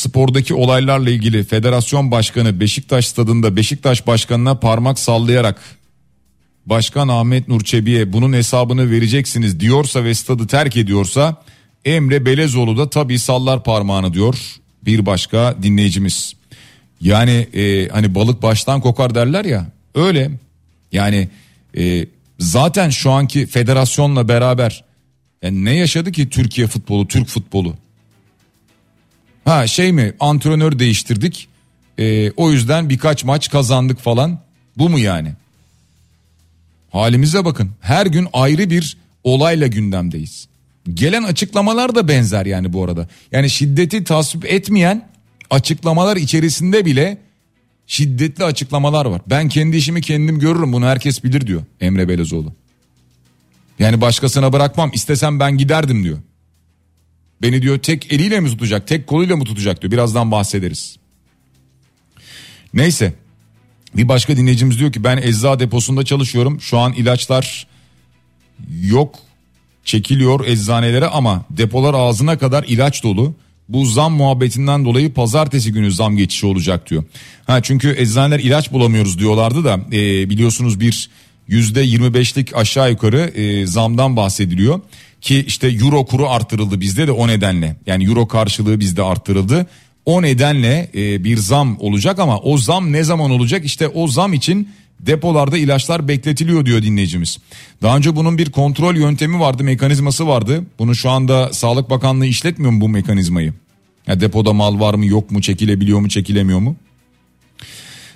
[0.00, 5.60] Spordaki olaylarla ilgili federasyon başkanı Beşiktaş stadında Beşiktaş başkanına parmak sallayarak
[6.66, 11.42] Başkan Ahmet Nur Çebi'ye bunun hesabını vereceksiniz diyorsa ve stadı terk ediyorsa
[11.84, 16.34] Emre Belezoğlu da tabii sallar parmağını diyor bir başka dinleyicimiz.
[17.00, 20.30] Yani e, hani balık baştan kokar derler ya öyle
[20.92, 21.28] yani
[21.78, 22.06] e,
[22.38, 24.84] zaten şu anki federasyonla beraber
[25.42, 27.76] yani ne yaşadı ki Türkiye futbolu Türk futbolu
[29.50, 30.12] ha şey mi?
[30.20, 31.48] Antrenör değiştirdik.
[31.98, 34.38] E, o yüzden birkaç maç kazandık falan.
[34.78, 35.32] Bu mu yani?
[36.90, 37.70] Halimize bakın.
[37.80, 40.48] Her gün ayrı bir olayla gündemdeyiz.
[40.94, 43.08] Gelen açıklamalar da benzer yani bu arada.
[43.32, 45.08] Yani şiddeti tasvip etmeyen
[45.50, 47.18] açıklamalar içerisinde bile
[47.86, 49.20] şiddetli açıklamalar var.
[49.26, 50.72] Ben kendi işimi kendim görürüm.
[50.72, 52.52] Bunu herkes bilir diyor Emre Belezoğlu.
[53.78, 54.90] Yani başkasına bırakmam.
[54.94, 56.18] İstesem ben giderdim diyor.
[57.42, 60.96] Beni diyor tek eliyle mi tutacak tek koluyla mı tutacak diyor birazdan bahsederiz.
[62.74, 63.14] Neyse
[63.96, 67.66] bir başka dinleyicimiz diyor ki ben ecza deposunda çalışıyorum şu an ilaçlar
[68.82, 69.14] yok
[69.84, 73.34] çekiliyor eczanelere ama depolar ağzına kadar ilaç dolu
[73.68, 77.04] bu zam muhabbetinden dolayı pazartesi günü zam geçişi olacak diyor.
[77.46, 81.10] Ha çünkü eczaneler ilaç bulamıyoruz diyorlardı da e, biliyorsunuz bir
[81.48, 84.80] yüzde 25'lik aşağı yukarı e, zamdan bahsediliyor.
[85.20, 89.66] Ki işte euro kuru arttırıldı bizde de o nedenle yani euro karşılığı bizde arttırıldı.
[90.04, 93.64] O nedenle e, bir zam olacak ama o zam ne zaman olacak?
[93.64, 94.68] İşte o zam için
[95.00, 97.38] depolarda ilaçlar bekletiliyor diyor dinleyicimiz.
[97.82, 100.64] Daha önce bunun bir kontrol yöntemi vardı, mekanizması vardı.
[100.78, 103.54] Bunu şu anda Sağlık Bakanlığı işletmiyor mu bu mekanizmayı?
[104.06, 106.76] Ya depoda mal var mı yok mu çekilebiliyor mu çekilemiyor mu?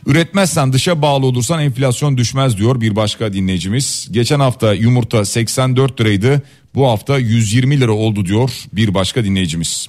[0.06, 4.08] Üretmezsen dışa bağlı olursan enflasyon düşmez diyor bir başka dinleyicimiz.
[4.10, 6.42] Geçen hafta yumurta 84 liraydı
[6.74, 9.88] bu hafta 120 lira oldu diyor bir başka dinleyicimiz.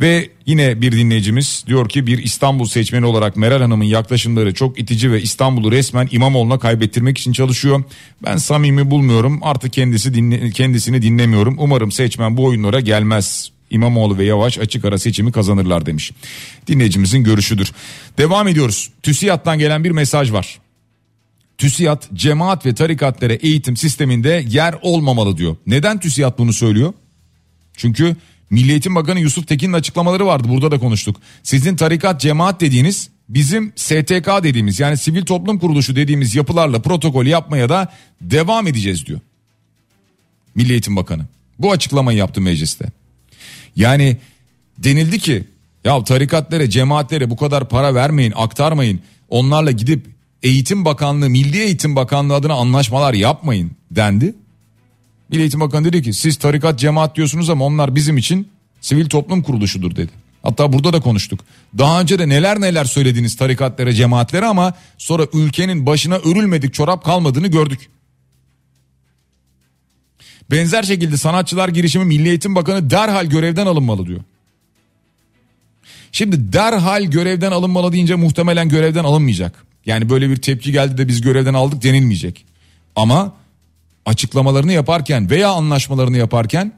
[0.00, 5.12] Ve yine bir dinleyicimiz diyor ki bir İstanbul seçmeni olarak Meral Hanım'ın yaklaşımları çok itici
[5.12, 7.84] ve İstanbul'u resmen İmamoğlu'na kaybettirmek için çalışıyor.
[8.24, 11.56] Ben samimi bulmuyorum artık kendisi dinle, kendisini dinlemiyorum.
[11.58, 13.50] Umarım seçmen bu oyunlara gelmez.
[13.70, 16.12] İmamoğlu ve Yavaş açık ara seçimi kazanırlar demiş.
[16.66, 17.72] Dinleyicimizin görüşüdür.
[18.18, 18.90] Devam ediyoruz.
[19.02, 20.58] TÜSİAD'dan gelen bir mesaj var.
[21.58, 25.56] TÜSİAD cemaat ve tarikatlere eğitim sisteminde yer olmamalı diyor.
[25.66, 26.92] Neden TÜSİAD bunu söylüyor?
[27.76, 28.16] Çünkü
[28.50, 31.16] Milli Eğitim Bakanı Yusuf Tekin'in açıklamaları vardı burada da konuştuk.
[31.42, 37.68] Sizin tarikat cemaat dediğiniz bizim STK dediğimiz yani sivil toplum kuruluşu dediğimiz yapılarla protokol yapmaya
[37.68, 39.20] da devam edeceğiz diyor.
[40.54, 41.26] Milli Eğitim Bakanı.
[41.58, 42.92] Bu açıklamayı yaptı mecliste.
[43.76, 44.16] Yani
[44.78, 45.44] denildi ki
[45.84, 50.13] ya tarikatlere cemaatlere bu kadar para vermeyin aktarmayın onlarla gidip
[50.44, 54.34] Eğitim Bakanlığı Milli Eğitim Bakanlığı adına anlaşmalar yapmayın dendi.
[55.28, 58.48] Milli Eğitim Bakanı dedi ki siz tarikat cemaat diyorsunuz ama onlar bizim için
[58.80, 60.10] sivil toplum kuruluşudur dedi.
[60.42, 61.40] Hatta burada da konuştuk.
[61.78, 67.46] Daha önce de neler neler söylediniz tarikatlere cemaatlere ama sonra ülkenin başına örülmedik çorap kalmadığını
[67.46, 67.90] gördük.
[70.50, 74.20] Benzer şekilde sanatçılar girişimi Milli Eğitim Bakanı derhal görevden alınmalı diyor.
[76.12, 79.73] Şimdi derhal görevden alınmalı deyince muhtemelen görevden alınmayacak.
[79.86, 82.46] Yani böyle bir tepki geldi de biz görevden aldık denilmeyecek.
[82.96, 83.32] Ama
[84.06, 86.72] açıklamalarını yaparken veya anlaşmalarını yaparken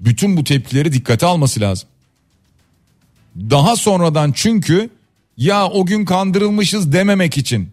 [0.00, 1.88] bütün bu tepkileri dikkate alması lazım.
[3.36, 4.90] Daha sonradan çünkü
[5.36, 7.70] ya o gün kandırılmışız dememek için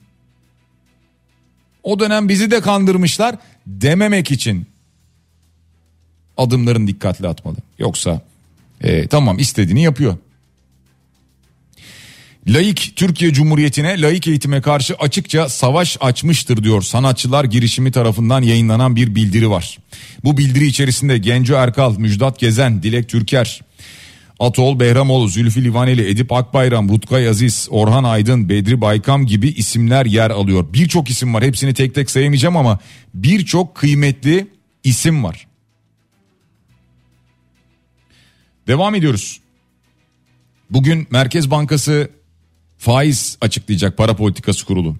[1.83, 3.35] o dönem bizi de kandırmışlar
[3.67, 4.67] dememek için
[6.37, 7.57] adımların dikkatli atmalı.
[7.79, 8.21] Yoksa
[8.81, 10.17] e, tamam istediğini yapıyor.
[12.47, 19.15] Laik Türkiye Cumhuriyeti'ne laik eğitime karşı açıkça savaş açmıştır diyor sanatçılar girişimi tarafından yayınlanan bir
[19.15, 19.77] bildiri var.
[20.23, 23.61] Bu bildiri içerisinde Genco Erkal, Müjdat Gezen, Dilek Türker,
[24.39, 30.29] Atol Behramoğlu, Zülfü Livaneli, Edip Akbayram, Rutkay Aziz, Orhan Aydın, Bedri Baykam gibi isimler yer
[30.29, 30.73] alıyor.
[30.73, 32.79] Birçok isim var hepsini tek tek sayamayacağım ama
[33.13, 34.47] birçok kıymetli
[34.83, 35.47] isim var.
[38.67, 39.39] Devam ediyoruz.
[40.69, 42.09] Bugün Merkez Bankası
[42.81, 44.95] faiz açıklayacak para politikası kurulu.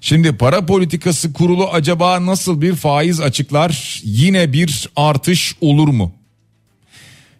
[0.00, 4.00] Şimdi para politikası kurulu acaba nasıl bir faiz açıklar?
[4.04, 6.12] Yine bir artış olur mu?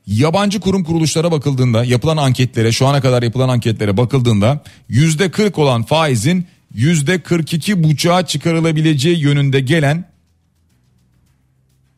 [0.07, 5.83] Yabancı kurum kuruluşlara bakıldığında yapılan anketlere şu ana kadar yapılan anketlere bakıldığında yüzde 40 olan
[5.83, 10.05] faizin yüzde 42 buçuğa çıkarılabileceği yönünde gelen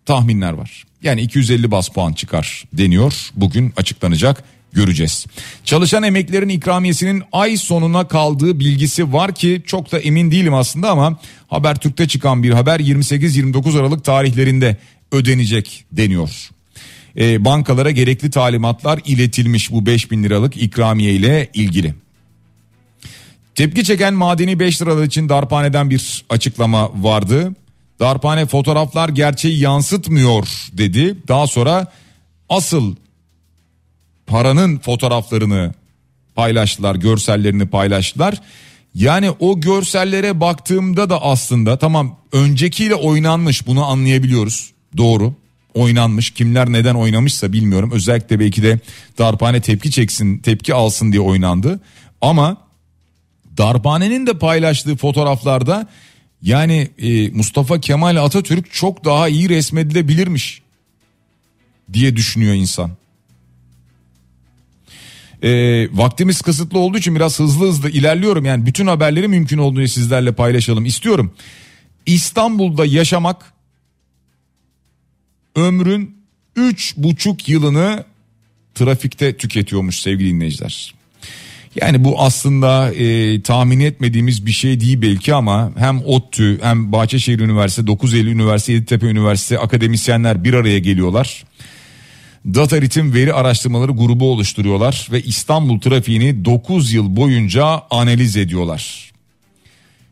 [0.07, 0.85] tahminler var.
[1.03, 3.31] Yani 250 bas puan çıkar deniyor.
[3.37, 5.27] Bugün açıklanacak göreceğiz.
[5.65, 11.19] Çalışan emeklerin ikramiyesinin ay sonuna kaldığı bilgisi var ki çok da emin değilim aslında ama
[11.49, 14.77] Habertürk'te çıkan bir haber 28-29 Aralık tarihlerinde
[15.13, 16.51] ödenecek deniyor.
[17.19, 21.95] E, bankalara gerekli talimatlar iletilmiş bu 5000 liralık ikramiye ile ilgili.
[23.55, 27.55] Tepki çeken madeni 5 liralar için darphaneden bir açıklama vardı.
[28.01, 31.17] Darphane fotoğraflar gerçeği yansıtmıyor dedi.
[31.29, 31.93] Daha sonra
[32.49, 32.97] asıl
[34.29, 35.75] paranın fotoğraflarını
[36.35, 38.41] paylaştılar, görsellerini paylaştılar.
[38.95, 44.73] Yani o görsellere baktığımda da aslında tamam öncekiyle oynanmış bunu anlayabiliyoruz.
[44.97, 45.35] Doğru
[45.75, 47.91] oynanmış kimler neden oynamışsa bilmiyorum.
[47.93, 48.81] Özellikle belki de
[49.19, 51.81] darphane tepki çeksin tepki alsın diye oynandı.
[52.21, 52.57] Ama
[53.59, 55.87] darphanenin de paylaştığı fotoğraflarda
[56.43, 60.63] yani e, Mustafa Kemal Atatürk çok daha iyi resmedilebilirmiş
[61.93, 62.91] diye düşünüyor insan.
[65.43, 68.45] E, vaktimiz kısıtlı olduğu için biraz hızlı hızlı ilerliyorum.
[68.45, 71.33] Yani bütün haberleri mümkün olduğunu sizlerle paylaşalım istiyorum.
[72.07, 73.53] İstanbul'da yaşamak
[75.57, 76.17] ömrün
[76.57, 78.05] üç buçuk yılını
[78.75, 80.95] trafikte tüketiyormuş sevgili dinleyiciler.
[81.75, 87.41] Yani bu aslında e, tahmin etmediğimiz bir şey değil belki ama hem ODTÜ hem Bahçeşehir
[87.41, 91.45] Üniversitesi, 9 Eylül Üniversitesi, Yeditepe Üniversitesi akademisyenler bir araya geliyorlar.
[92.47, 99.13] Data Ritim Veri Araştırmaları grubu oluşturuyorlar ve İstanbul trafiğini 9 yıl boyunca analiz ediyorlar.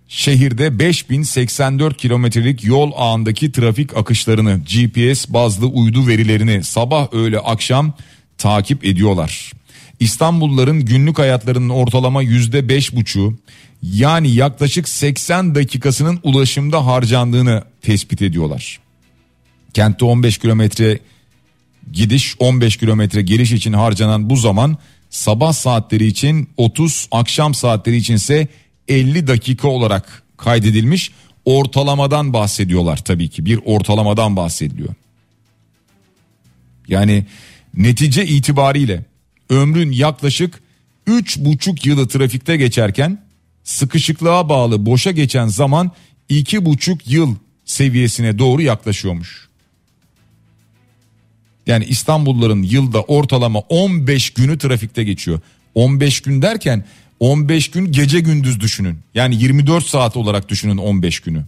[0.09, 7.93] Şehirde 5084 kilometrelik yol ağındaki trafik akışlarını GPS bazlı uydu verilerini sabah öğle akşam
[8.39, 9.53] takip ediyorlar.
[10.01, 13.39] İstanbulluların günlük hayatlarının ortalama yüzde beş buçu
[13.83, 18.79] yani yaklaşık 80 dakikasının ulaşımda harcandığını tespit ediyorlar.
[19.75, 20.99] Kentte 15 kilometre
[21.93, 24.77] gidiş 15 kilometre geliş için harcanan bu zaman
[25.11, 28.49] sabah saatleri için 30 akşam saatleri içinse
[28.89, 31.11] 50 dakika olarak kaydedilmiş
[31.45, 34.95] ortalamadan bahsediyorlar tabii ki bir ortalamadan bahsediliyor.
[36.89, 37.27] Yani
[37.75, 39.05] netice itibariyle
[39.51, 40.61] ömrün yaklaşık
[41.07, 43.23] 3,5 yılı trafikte geçerken
[43.65, 45.91] sıkışıklığa bağlı boşa geçen zaman
[46.31, 49.49] 2,5 yıl seviyesine doğru yaklaşıyormuş.
[51.67, 55.41] Yani İstanbulluların yılda ortalama 15 günü trafikte geçiyor.
[55.75, 56.85] 15 gün derken
[57.21, 58.99] 15 gün gece gündüz düşünün.
[59.15, 61.45] Yani 24 saat olarak düşünün 15 günü.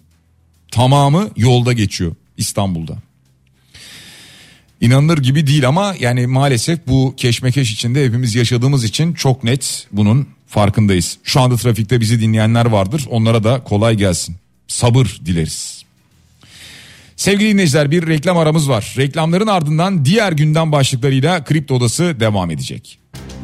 [0.71, 2.97] Tamamı yolda geçiyor İstanbul'da.
[4.81, 10.29] İnanılır gibi değil ama yani maalesef bu keşmekeş içinde hepimiz yaşadığımız için çok net bunun
[10.47, 11.19] farkındayız.
[11.25, 13.07] Şu anda trafikte bizi dinleyenler vardır.
[13.11, 14.37] Onlara da kolay gelsin.
[14.69, 15.78] Sabır dileriz.
[17.19, 18.95] Sevgili dinleyiciler bir reklam aramız var.
[18.99, 22.99] Reklamların ardından diğer gündem başlıklarıyla Kripto Odası devam edecek.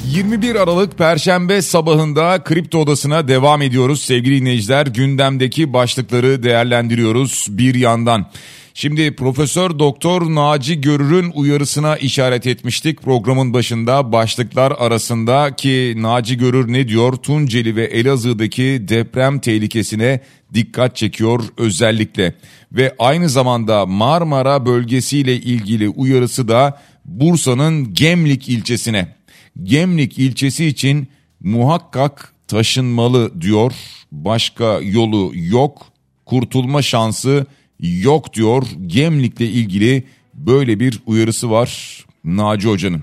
[0.07, 4.87] 21 Aralık Perşembe sabahında Kripto Odası'na devam ediyoruz sevgili dinleyiciler.
[4.87, 8.31] Gündemdeki başlıkları değerlendiriyoruz bir yandan.
[8.75, 16.73] Şimdi Profesör Doktor Naci Görür'ün uyarısına işaret etmiştik programın başında başlıklar arasında ki Naci Görür
[16.73, 17.13] ne diyor?
[17.13, 20.21] Tunceli ve Elazığ'daki deprem tehlikesine
[20.55, 22.35] dikkat çekiyor özellikle
[22.73, 29.17] ve aynı zamanda Marmara bölgesiyle ilgili uyarısı da Bursa'nın Gemlik ilçesine.
[29.63, 31.09] Gemlik ilçesi için
[31.41, 33.73] muhakkak taşınmalı diyor.
[34.13, 35.87] Başka yolu yok.
[36.27, 37.47] Kurtulma şansı
[37.81, 38.67] yok diyor.
[38.87, 43.03] Gemlik'le ilgili böyle bir uyarısı var Naci Hoca'nın.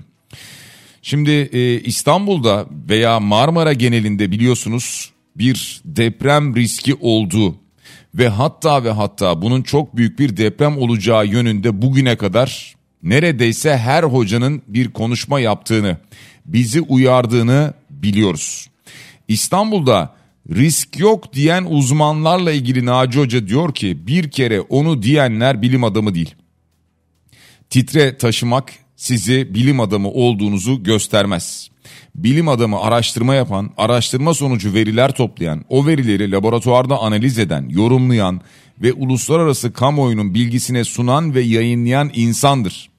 [1.02, 7.56] Şimdi e, İstanbul'da veya Marmara genelinde biliyorsunuz bir deprem riski olduğu
[8.14, 14.02] ve hatta ve hatta bunun çok büyük bir deprem olacağı yönünde bugüne kadar neredeyse her
[14.02, 15.96] hocanın bir konuşma yaptığını,
[16.46, 18.68] bizi uyardığını biliyoruz.
[19.28, 20.14] İstanbul'da
[20.50, 26.14] risk yok diyen uzmanlarla ilgili Naci Hoca diyor ki bir kere onu diyenler bilim adamı
[26.14, 26.34] değil.
[27.70, 31.71] Titre taşımak sizi bilim adamı olduğunuzu göstermez.
[32.14, 38.40] Bilim adamı araştırma yapan, araştırma sonucu veriler toplayan, o verileri laboratuvarda analiz eden, yorumlayan
[38.82, 42.90] ve uluslararası kamuoyunun bilgisine sunan ve yayınlayan insandır.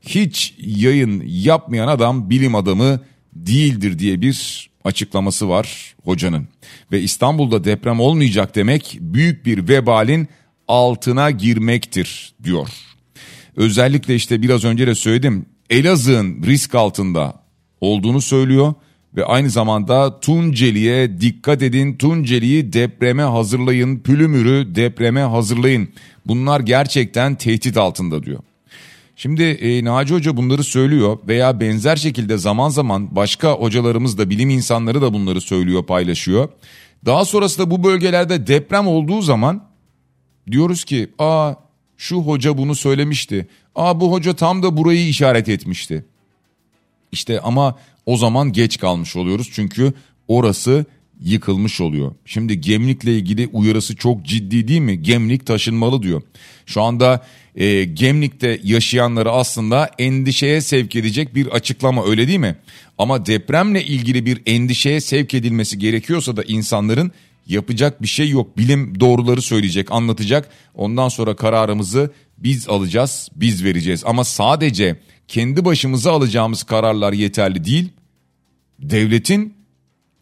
[0.00, 3.00] Hiç yayın yapmayan adam bilim adamı
[3.32, 6.48] değildir diye bir açıklaması var hocanın.
[6.92, 10.28] Ve İstanbul'da deprem olmayacak demek büyük bir vebalin
[10.68, 12.68] altına girmektir diyor.
[13.56, 17.45] Özellikle işte biraz önce de söyledim Elazığ'ın risk altında
[17.80, 18.74] olduğunu söylüyor
[19.16, 25.88] ve aynı zamanda Tunceli'ye dikkat edin Tunceli'yi depreme hazırlayın Pülümür'ü depreme hazırlayın
[26.26, 28.40] bunlar gerçekten tehdit altında diyor.
[29.16, 34.50] Şimdi e, Naci Hoca bunları söylüyor veya benzer şekilde zaman zaman başka hocalarımız da bilim
[34.50, 36.48] insanları da bunları söylüyor paylaşıyor.
[37.04, 39.64] Daha sonrasında bu bölgelerde deprem olduğu zaman
[40.50, 41.54] diyoruz ki aa
[41.96, 43.46] şu hoca bunu söylemişti.
[43.74, 46.04] Aa bu hoca tam da burayı işaret etmişti.
[47.16, 49.92] İşte ama o zaman geç kalmış oluyoruz çünkü
[50.28, 50.84] orası
[51.20, 52.14] yıkılmış oluyor.
[52.24, 55.02] Şimdi Gemlik'le ilgili uyarısı çok ciddi değil mi?
[55.02, 56.22] Gemlik taşınmalı diyor.
[56.66, 62.56] Şu anda e, Gemlik'te yaşayanları aslında endişeye sevk edecek bir açıklama öyle değil mi?
[62.98, 67.12] Ama depremle ilgili bir endişeye sevk edilmesi gerekiyorsa da insanların
[67.46, 68.58] yapacak bir şey yok.
[68.58, 70.48] Bilim doğruları söyleyecek, anlatacak.
[70.74, 74.02] Ondan sonra kararımızı biz alacağız, biz vereceğiz.
[74.06, 74.96] Ama sadece
[75.28, 77.88] kendi başımıza alacağımız kararlar yeterli değil.
[78.78, 79.54] Devletin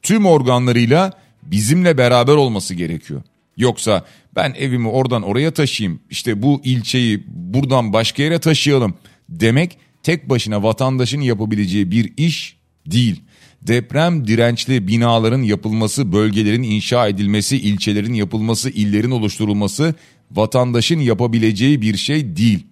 [0.02, 3.22] tüm organlarıyla bizimle beraber olması gerekiyor.
[3.56, 4.04] Yoksa
[4.36, 8.94] ben evimi oradan oraya taşıyayım işte bu ilçeyi buradan başka yere taşıyalım
[9.28, 13.20] demek tek başına vatandaşın yapabileceği bir iş değil.
[13.62, 19.94] Deprem dirençli binaların yapılması, bölgelerin inşa edilmesi, ilçelerin yapılması, illerin oluşturulması
[20.34, 22.66] vatandaşın yapabileceği bir şey değil.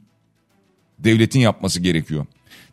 [0.99, 2.27] Devletin yapması gerekiyor.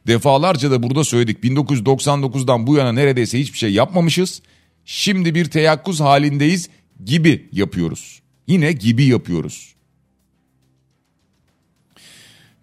[0.08, 4.42] Defalarca da burada söyledik 1999'dan bu yana neredeyse hiçbir şey yapmamışız.
[4.86, 6.70] Şimdi bir teyakkuz halindeyiz
[7.06, 8.22] gibi yapıyoruz.
[8.48, 9.74] Yine gibi yapıyoruz.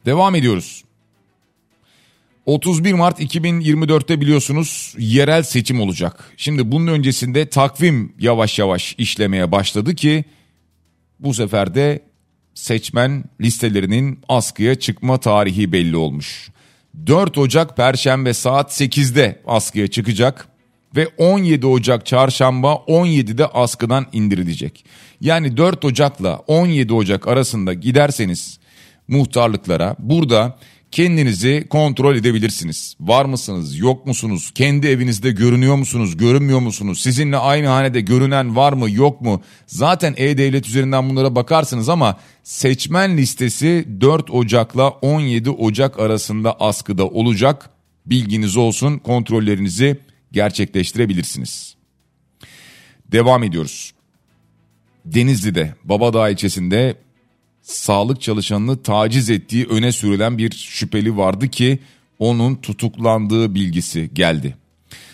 [0.06, 0.84] Devam ediyoruz.
[2.46, 6.32] 31 Mart 2024'te biliyorsunuz yerel seçim olacak.
[6.36, 10.24] Şimdi bunun öncesinde takvim yavaş yavaş işlemeye başladı ki
[11.20, 12.02] bu sefer de
[12.56, 16.50] seçmen listelerinin askıya çıkma tarihi belli olmuş.
[17.06, 20.48] 4 Ocak Perşembe saat 8'de askıya çıkacak
[20.96, 24.84] ve 17 Ocak Çarşamba 17'de askıdan indirilecek.
[25.20, 28.58] Yani 4 Ocak'la 17 Ocak arasında giderseniz
[29.08, 30.58] muhtarlıklara burada
[30.96, 32.96] kendinizi kontrol edebilirsiniz.
[33.00, 34.50] Var mısınız, yok musunuz?
[34.54, 37.00] Kendi evinizde görünüyor musunuz, görünmüyor musunuz?
[37.00, 39.42] Sizinle aynı hanede görünen var mı, yok mu?
[39.66, 47.70] Zaten E-Devlet üzerinden bunlara bakarsınız ama seçmen listesi 4 Ocak'la 17 Ocak arasında askıda olacak.
[48.06, 50.00] Bilginiz olsun, kontrollerinizi
[50.32, 51.76] gerçekleştirebilirsiniz.
[53.12, 53.92] Devam ediyoruz.
[55.04, 57.05] Denizli'de Babadağ ilçesinde
[57.66, 61.78] sağlık çalışanını taciz ettiği öne sürülen bir şüpheli vardı ki
[62.18, 64.56] onun tutuklandığı bilgisi geldi.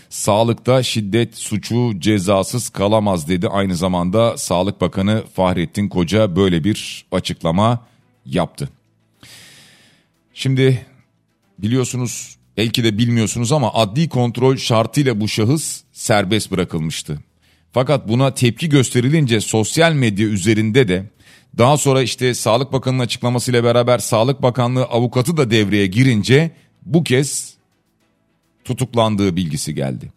[0.09, 3.49] Sağlıkta şiddet suçu cezasız kalamaz dedi.
[3.49, 7.87] Aynı zamanda Sağlık Bakanı Fahrettin Koca böyle bir açıklama
[8.27, 8.69] yaptı.
[10.35, 10.87] Şimdi
[11.59, 17.19] biliyorsunuz belki de bilmiyorsunuz ama adli kontrol şartıyla bu şahıs serbest bırakılmıştı.
[17.73, 21.07] Fakat buna tepki gösterilince sosyal medya üzerinde de
[21.59, 26.51] daha sonra işte Sağlık Bakanı'nın açıklamasıyla beraber Sağlık Bakanlığı avukatı da devreye girince
[26.87, 27.55] bu kez
[28.65, 30.13] tutuklandığı bilgisi geldi.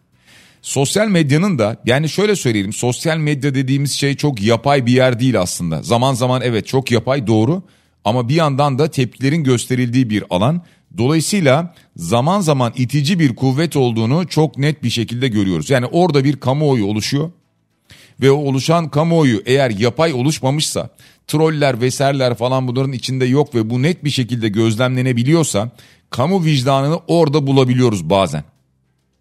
[0.62, 5.40] Sosyal medyanın da yani şöyle söyleyelim sosyal medya dediğimiz şey çok yapay bir yer değil
[5.40, 5.82] aslında.
[5.82, 7.62] Zaman zaman evet çok yapay doğru
[8.04, 10.62] ama bir yandan da tepkilerin gösterildiği bir alan.
[10.98, 15.70] Dolayısıyla zaman zaman itici bir kuvvet olduğunu çok net bir şekilde görüyoruz.
[15.70, 17.30] Yani orada bir kamuoyu oluşuyor
[18.20, 20.90] ve o oluşan kamuoyu eğer yapay oluşmamışsa
[21.26, 25.70] troller vesaireler falan bunların içinde yok ve bu net bir şekilde gözlemlenebiliyorsa
[26.10, 28.44] kamu vicdanını orada bulabiliyoruz bazen.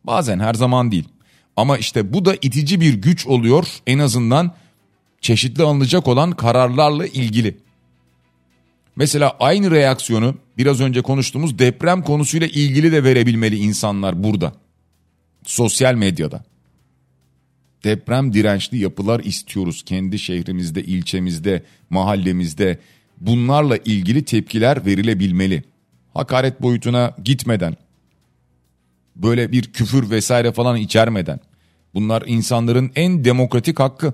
[0.04, 1.08] Bazen her zaman değil.
[1.56, 4.52] Ama işte bu da itici bir güç oluyor en azından
[5.22, 7.58] çeşitli alınacak olan kararlarla ilgili.
[8.96, 14.54] Mesela aynı reaksiyonu biraz önce konuştuğumuz deprem konusuyla ilgili de verebilmeli insanlar burada.
[15.46, 16.43] Sosyal medyada.
[17.86, 22.79] Deprem dirençli yapılar istiyoruz kendi şehrimizde, ilçemizde, mahallemizde.
[23.21, 25.63] Bunlarla ilgili tepkiler verilebilmeli.
[26.13, 27.75] Hakaret boyutuna gitmeden,
[29.15, 31.39] böyle bir küfür vesaire falan içermeden.
[31.93, 34.13] Bunlar insanların en demokratik hakkı.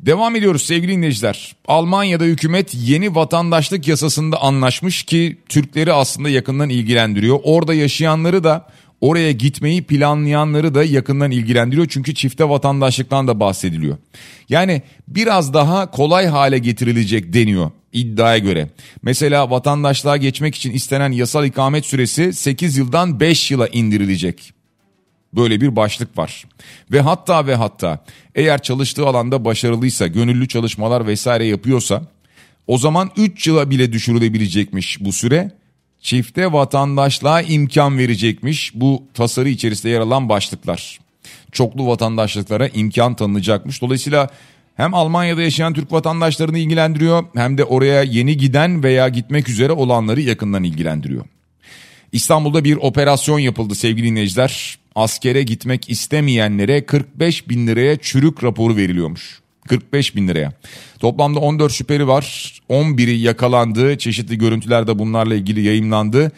[0.00, 1.56] Devam ediyoruz sevgili dinleyiciler.
[1.66, 7.40] Almanya'da hükümet yeni vatandaşlık yasasında anlaşmış ki Türkleri aslında yakından ilgilendiriyor.
[7.42, 8.66] Orada yaşayanları da
[9.00, 11.86] oraya gitmeyi planlayanları da yakından ilgilendiriyor.
[11.90, 13.98] Çünkü çifte vatandaşlıktan da bahsediliyor.
[14.48, 18.68] Yani biraz daha kolay hale getirilecek deniyor iddiaya göre.
[19.02, 24.52] Mesela vatandaşlığa geçmek için istenen yasal ikamet süresi 8 yıldan 5 yıla indirilecek.
[25.32, 26.44] Böyle bir başlık var.
[26.92, 32.02] Ve hatta ve hatta eğer çalıştığı alanda başarılıysa, gönüllü çalışmalar vesaire yapıyorsa
[32.66, 35.59] o zaman 3 yıla bile düşürülebilecekmiş bu süre.
[36.02, 40.98] Çifte vatandaşlığa imkan verecekmiş bu tasarı içerisinde yer alan başlıklar.
[41.52, 43.82] Çoklu vatandaşlıklara imkan tanınacakmış.
[43.82, 44.30] Dolayısıyla
[44.76, 50.20] hem Almanya'da yaşayan Türk vatandaşlarını ilgilendiriyor hem de oraya yeni giden veya gitmek üzere olanları
[50.20, 51.24] yakından ilgilendiriyor.
[52.12, 54.78] İstanbul'da bir operasyon yapıldı sevgili dinleyiciler.
[54.94, 59.40] Askere gitmek istemeyenlere 45 bin liraya çürük raporu veriliyormuş.
[59.70, 60.52] 45 bin liraya.
[60.98, 62.54] Toplamda 14 şüpheli var.
[62.70, 63.98] 11'i yakalandı.
[63.98, 66.32] Çeşitli görüntüler de bunlarla ilgili yayınlandı.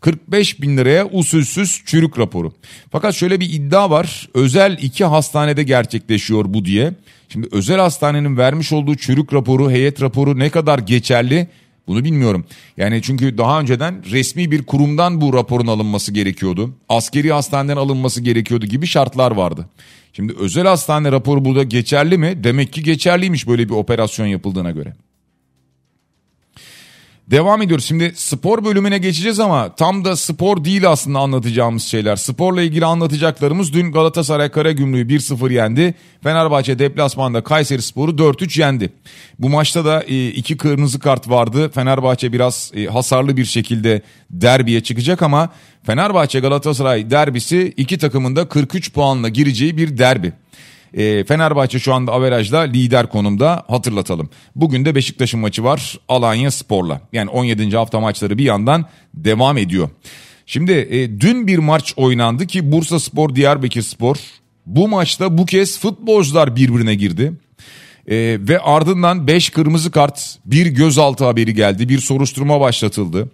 [0.00, 2.52] 45 bin liraya usulsüz çürük raporu.
[2.92, 4.28] Fakat şöyle bir iddia var.
[4.34, 6.92] Özel iki hastanede gerçekleşiyor bu diye.
[7.28, 11.48] Şimdi özel hastanenin vermiş olduğu çürük raporu, heyet raporu ne kadar geçerli
[11.86, 12.44] bunu bilmiyorum.
[12.76, 16.74] Yani çünkü daha önceden resmi bir kurumdan bu raporun alınması gerekiyordu.
[16.88, 19.68] Askeri hastaneden alınması gerekiyordu gibi şartlar vardı.
[20.12, 22.44] Şimdi özel hastane raporu burada geçerli mi?
[22.44, 24.92] Demek ki geçerliymiş böyle bir operasyon yapıldığına göre.
[27.30, 27.84] Devam ediyoruz.
[27.84, 32.16] Şimdi spor bölümüne geçeceğiz ama tam da spor değil aslında anlatacağımız şeyler.
[32.16, 35.94] Sporla ilgili anlatacaklarımız dün Galatasaray Karagümrük'ü 1-0 yendi.
[36.22, 38.92] Fenerbahçe deplasmanda Kayseri Sporu 4-3 yendi.
[39.38, 41.70] Bu maçta da e, iki kırmızı kart vardı.
[41.74, 45.48] Fenerbahçe biraz e, hasarlı bir şekilde derbiye çıkacak ama
[45.86, 50.32] Fenerbahçe Galatasaray derbisi iki takımın da 43 puanla gireceği bir derbi.
[50.94, 54.30] E, Fenerbahçe şu anda averajda lider konumda hatırlatalım.
[54.56, 57.00] Bugün de Beşiktaş'ın maçı var Alanya Spor'la.
[57.12, 57.76] Yani 17.
[57.76, 58.84] hafta maçları bir yandan
[59.14, 59.88] devam ediyor.
[60.46, 64.16] Şimdi e, dün bir maç oynandı ki Bursa Spor Diyarbakır Spor.
[64.66, 67.32] Bu maçta bu kez futbolcular birbirine girdi.
[68.08, 73.30] E, ve ardından 5 kırmızı kart bir gözaltı haberi geldi bir soruşturma başlatıldı.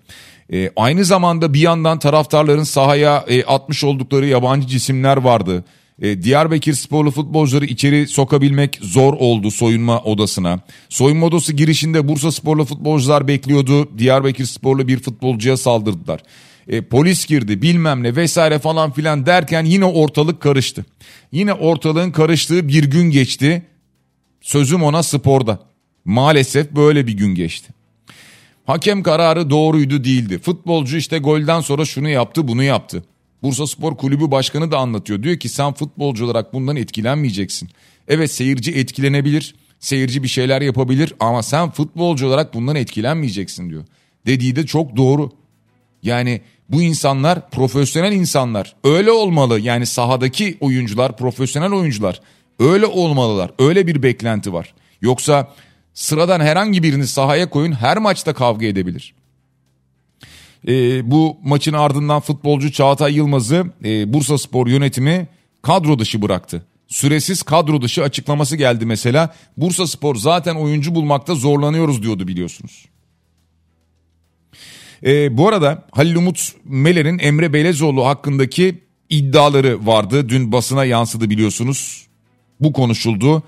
[0.52, 5.64] E, aynı zamanda bir yandan taraftarların sahaya e, atmış oldukları yabancı cisimler vardı
[6.02, 10.60] E, Diyarbakır sporlu futbolcuları içeri sokabilmek zor oldu soyunma odasına.
[10.88, 13.98] Soyunma odası girişinde Bursa sporlu futbolcular bekliyordu.
[13.98, 16.22] Diyarbakır sporlu bir futbolcuya saldırdılar.
[16.68, 20.84] E, polis girdi bilmem ne vesaire falan filan derken yine ortalık karıştı.
[21.32, 23.62] Yine ortalığın karıştığı bir gün geçti.
[24.40, 25.60] Sözüm ona sporda.
[26.04, 27.72] Maalesef böyle bir gün geçti.
[28.66, 30.38] Hakem kararı doğruydu değildi.
[30.38, 33.04] Futbolcu işte golden sonra şunu yaptı bunu yaptı.
[33.42, 35.22] Bursa Spor Kulübü Başkanı da anlatıyor.
[35.22, 37.68] Diyor ki sen futbolcu olarak bundan etkilenmeyeceksin.
[38.08, 39.54] Evet seyirci etkilenebilir.
[39.80, 43.84] Seyirci bir şeyler yapabilir ama sen futbolcu olarak bundan etkilenmeyeceksin diyor.
[44.26, 45.30] Dediği de çok doğru.
[46.02, 48.76] Yani bu insanlar profesyonel insanlar.
[48.84, 49.60] Öyle olmalı.
[49.60, 52.20] Yani sahadaki oyuncular profesyonel oyuncular.
[52.58, 53.50] Öyle olmalılar.
[53.58, 54.74] Öyle bir beklenti var.
[55.00, 55.52] Yoksa
[55.94, 59.14] sıradan herhangi birini sahaya koyun her maçta kavga edebilir.
[60.68, 65.28] E, bu maçın ardından futbolcu Çağatay Yılmaz'ı e, Bursa Spor yönetimi
[65.62, 66.66] kadro dışı bıraktı.
[66.88, 69.34] Süresiz kadro dışı açıklaması geldi mesela.
[69.56, 72.86] Bursa Spor zaten oyuncu bulmakta zorlanıyoruz diyordu biliyorsunuz.
[75.06, 80.28] E, bu arada Halil Umut Meler'in Emre Belezoğlu hakkındaki iddiaları vardı.
[80.28, 82.06] Dün basına yansıdı biliyorsunuz.
[82.60, 83.42] Bu konuşuldu.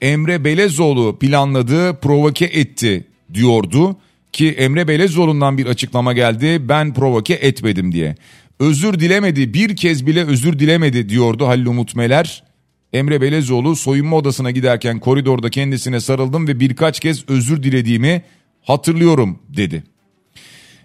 [0.00, 3.96] Emre Belezoğlu planladığı provoke etti diyordu
[4.34, 8.14] ki Emre Belezoğlu'ndan bir açıklama geldi ben provoke etmedim diye.
[8.60, 12.44] Özür dilemedi bir kez bile özür dilemedi diyordu Halil Umut Meler.
[12.92, 18.22] Emre Belezoğlu soyunma odasına giderken koridorda kendisine sarıldım ve birkaç kez özür dilediğimi
[18.62, 19.84] hatırlıyorum dedi.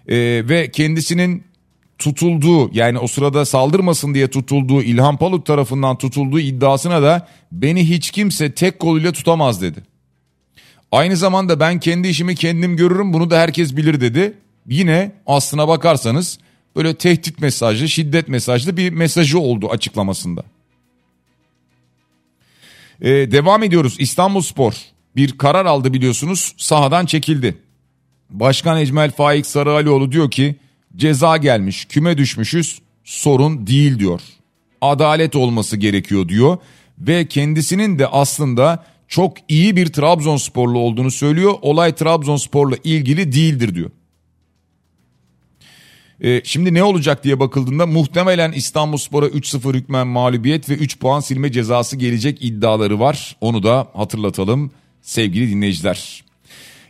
[0.08, 0.16] Ee,
[0.48, 1.44] ve kendisinin
[1.98, 8.10] tutulduğu yani o sırada saldırmasın diye tutulduğu İlhan Palut tarafından tutulduğu iddiasına da beni hiç
[8.10, 9.82] kimse tek koluyla tutamaz dedi.
[10.92, 14.32] Aynı zamanda ben kendi işimi kendim görürüm bunu da herkes bilir dedi.
[14.66, 16.38] Yine aslına bakarsanız
[16.76, 20.42] böyle tehdit mesajlı, şiddet mesajlı bir mesajı oldu açıklamasında.
[23.02, 23.96] Ee, devam ediyoruz.
[23.98, 24.74] İstanbul Spor
[25.16, 27.58] bir karar aldı biliyorsunuz sahadan çekildi.
[28.30, 30.56] Başkan Ecmel Faik Sarıalioğlu diyor ki
[30.96, 34.20] ceza gelmiş küme düşmüşüz sorun değil diyor.
[34.80, 36.58] Adalet olması gerekiyor diyor
[36.98, 41.54] ve kendisinin de aslında çok iyi bir Trabzonsporlu olduğunu söylüyor.
[41.62, 43.90] Olay Trabzonspor'la ilgili değildir diyor.
[46.20, 51.52] Ee, şimdi ne olacak diye bakıldığında muhtemelen İstanbulspor'a 3-0 hükmen mağlubiyet ve 3 puan silme
[51.52, 53.36] cezası gelecek iddiaları var.
[53.40, 54.70] Onu da hatırlatalım
[55.02, 56.24] sevgili dinleyiciler.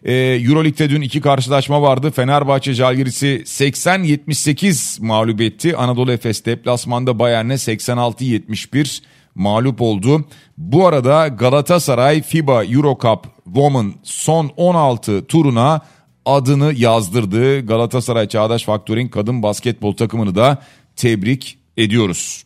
[0.05, 2.11] Ee, Euroleague'de dün iki karşılaşma vardı.
[2.11, 5.41] Fenerbahçe Jalgiris'i 80-78 mağlup.
[5.79, 9.03] Anadolu Efes deplasmanda Bayern'e 86-71
[9.35, 10.25] mağlup oldu.
[10.59, 15.81] Bu arada Galatasaray FIBA Eurocup Women son 16 turuna
[16.25, 17.67] adını yazdırdı.
[17.67, 20.63] Galatasaray Çağdaş Faktör'ün kadın basketbol takımını da
[20.97, 22.45] tebrik ediyoruz.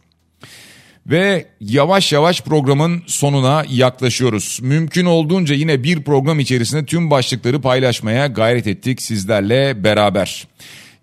[1.07, 4.59] Ve yavaş yavaş programın sonuna yaklaşıyoruz.
[4.63, 10.49] Mümkün olduğunca yine bir program içerisinde tüm başlıkları paylaşmaya gayret ettik sizlerle beraber.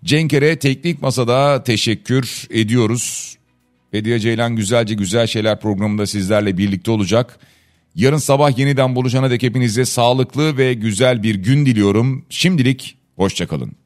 [0.04, 3.36] Cenkere Teknik Masa'da teşekkür ediyoruz.
[3.92, 7.38] Bediye Ceylan Güzelce Güzel Şeyler programında sizlerle birlikte olacak.
[7.94, 12.24] Yarın sabah yeniden buluşana dek hepinize sağlıklı ve güzel bir gün diliyorum.
[12.30, 13.81] Şimdilik hoşçakalın.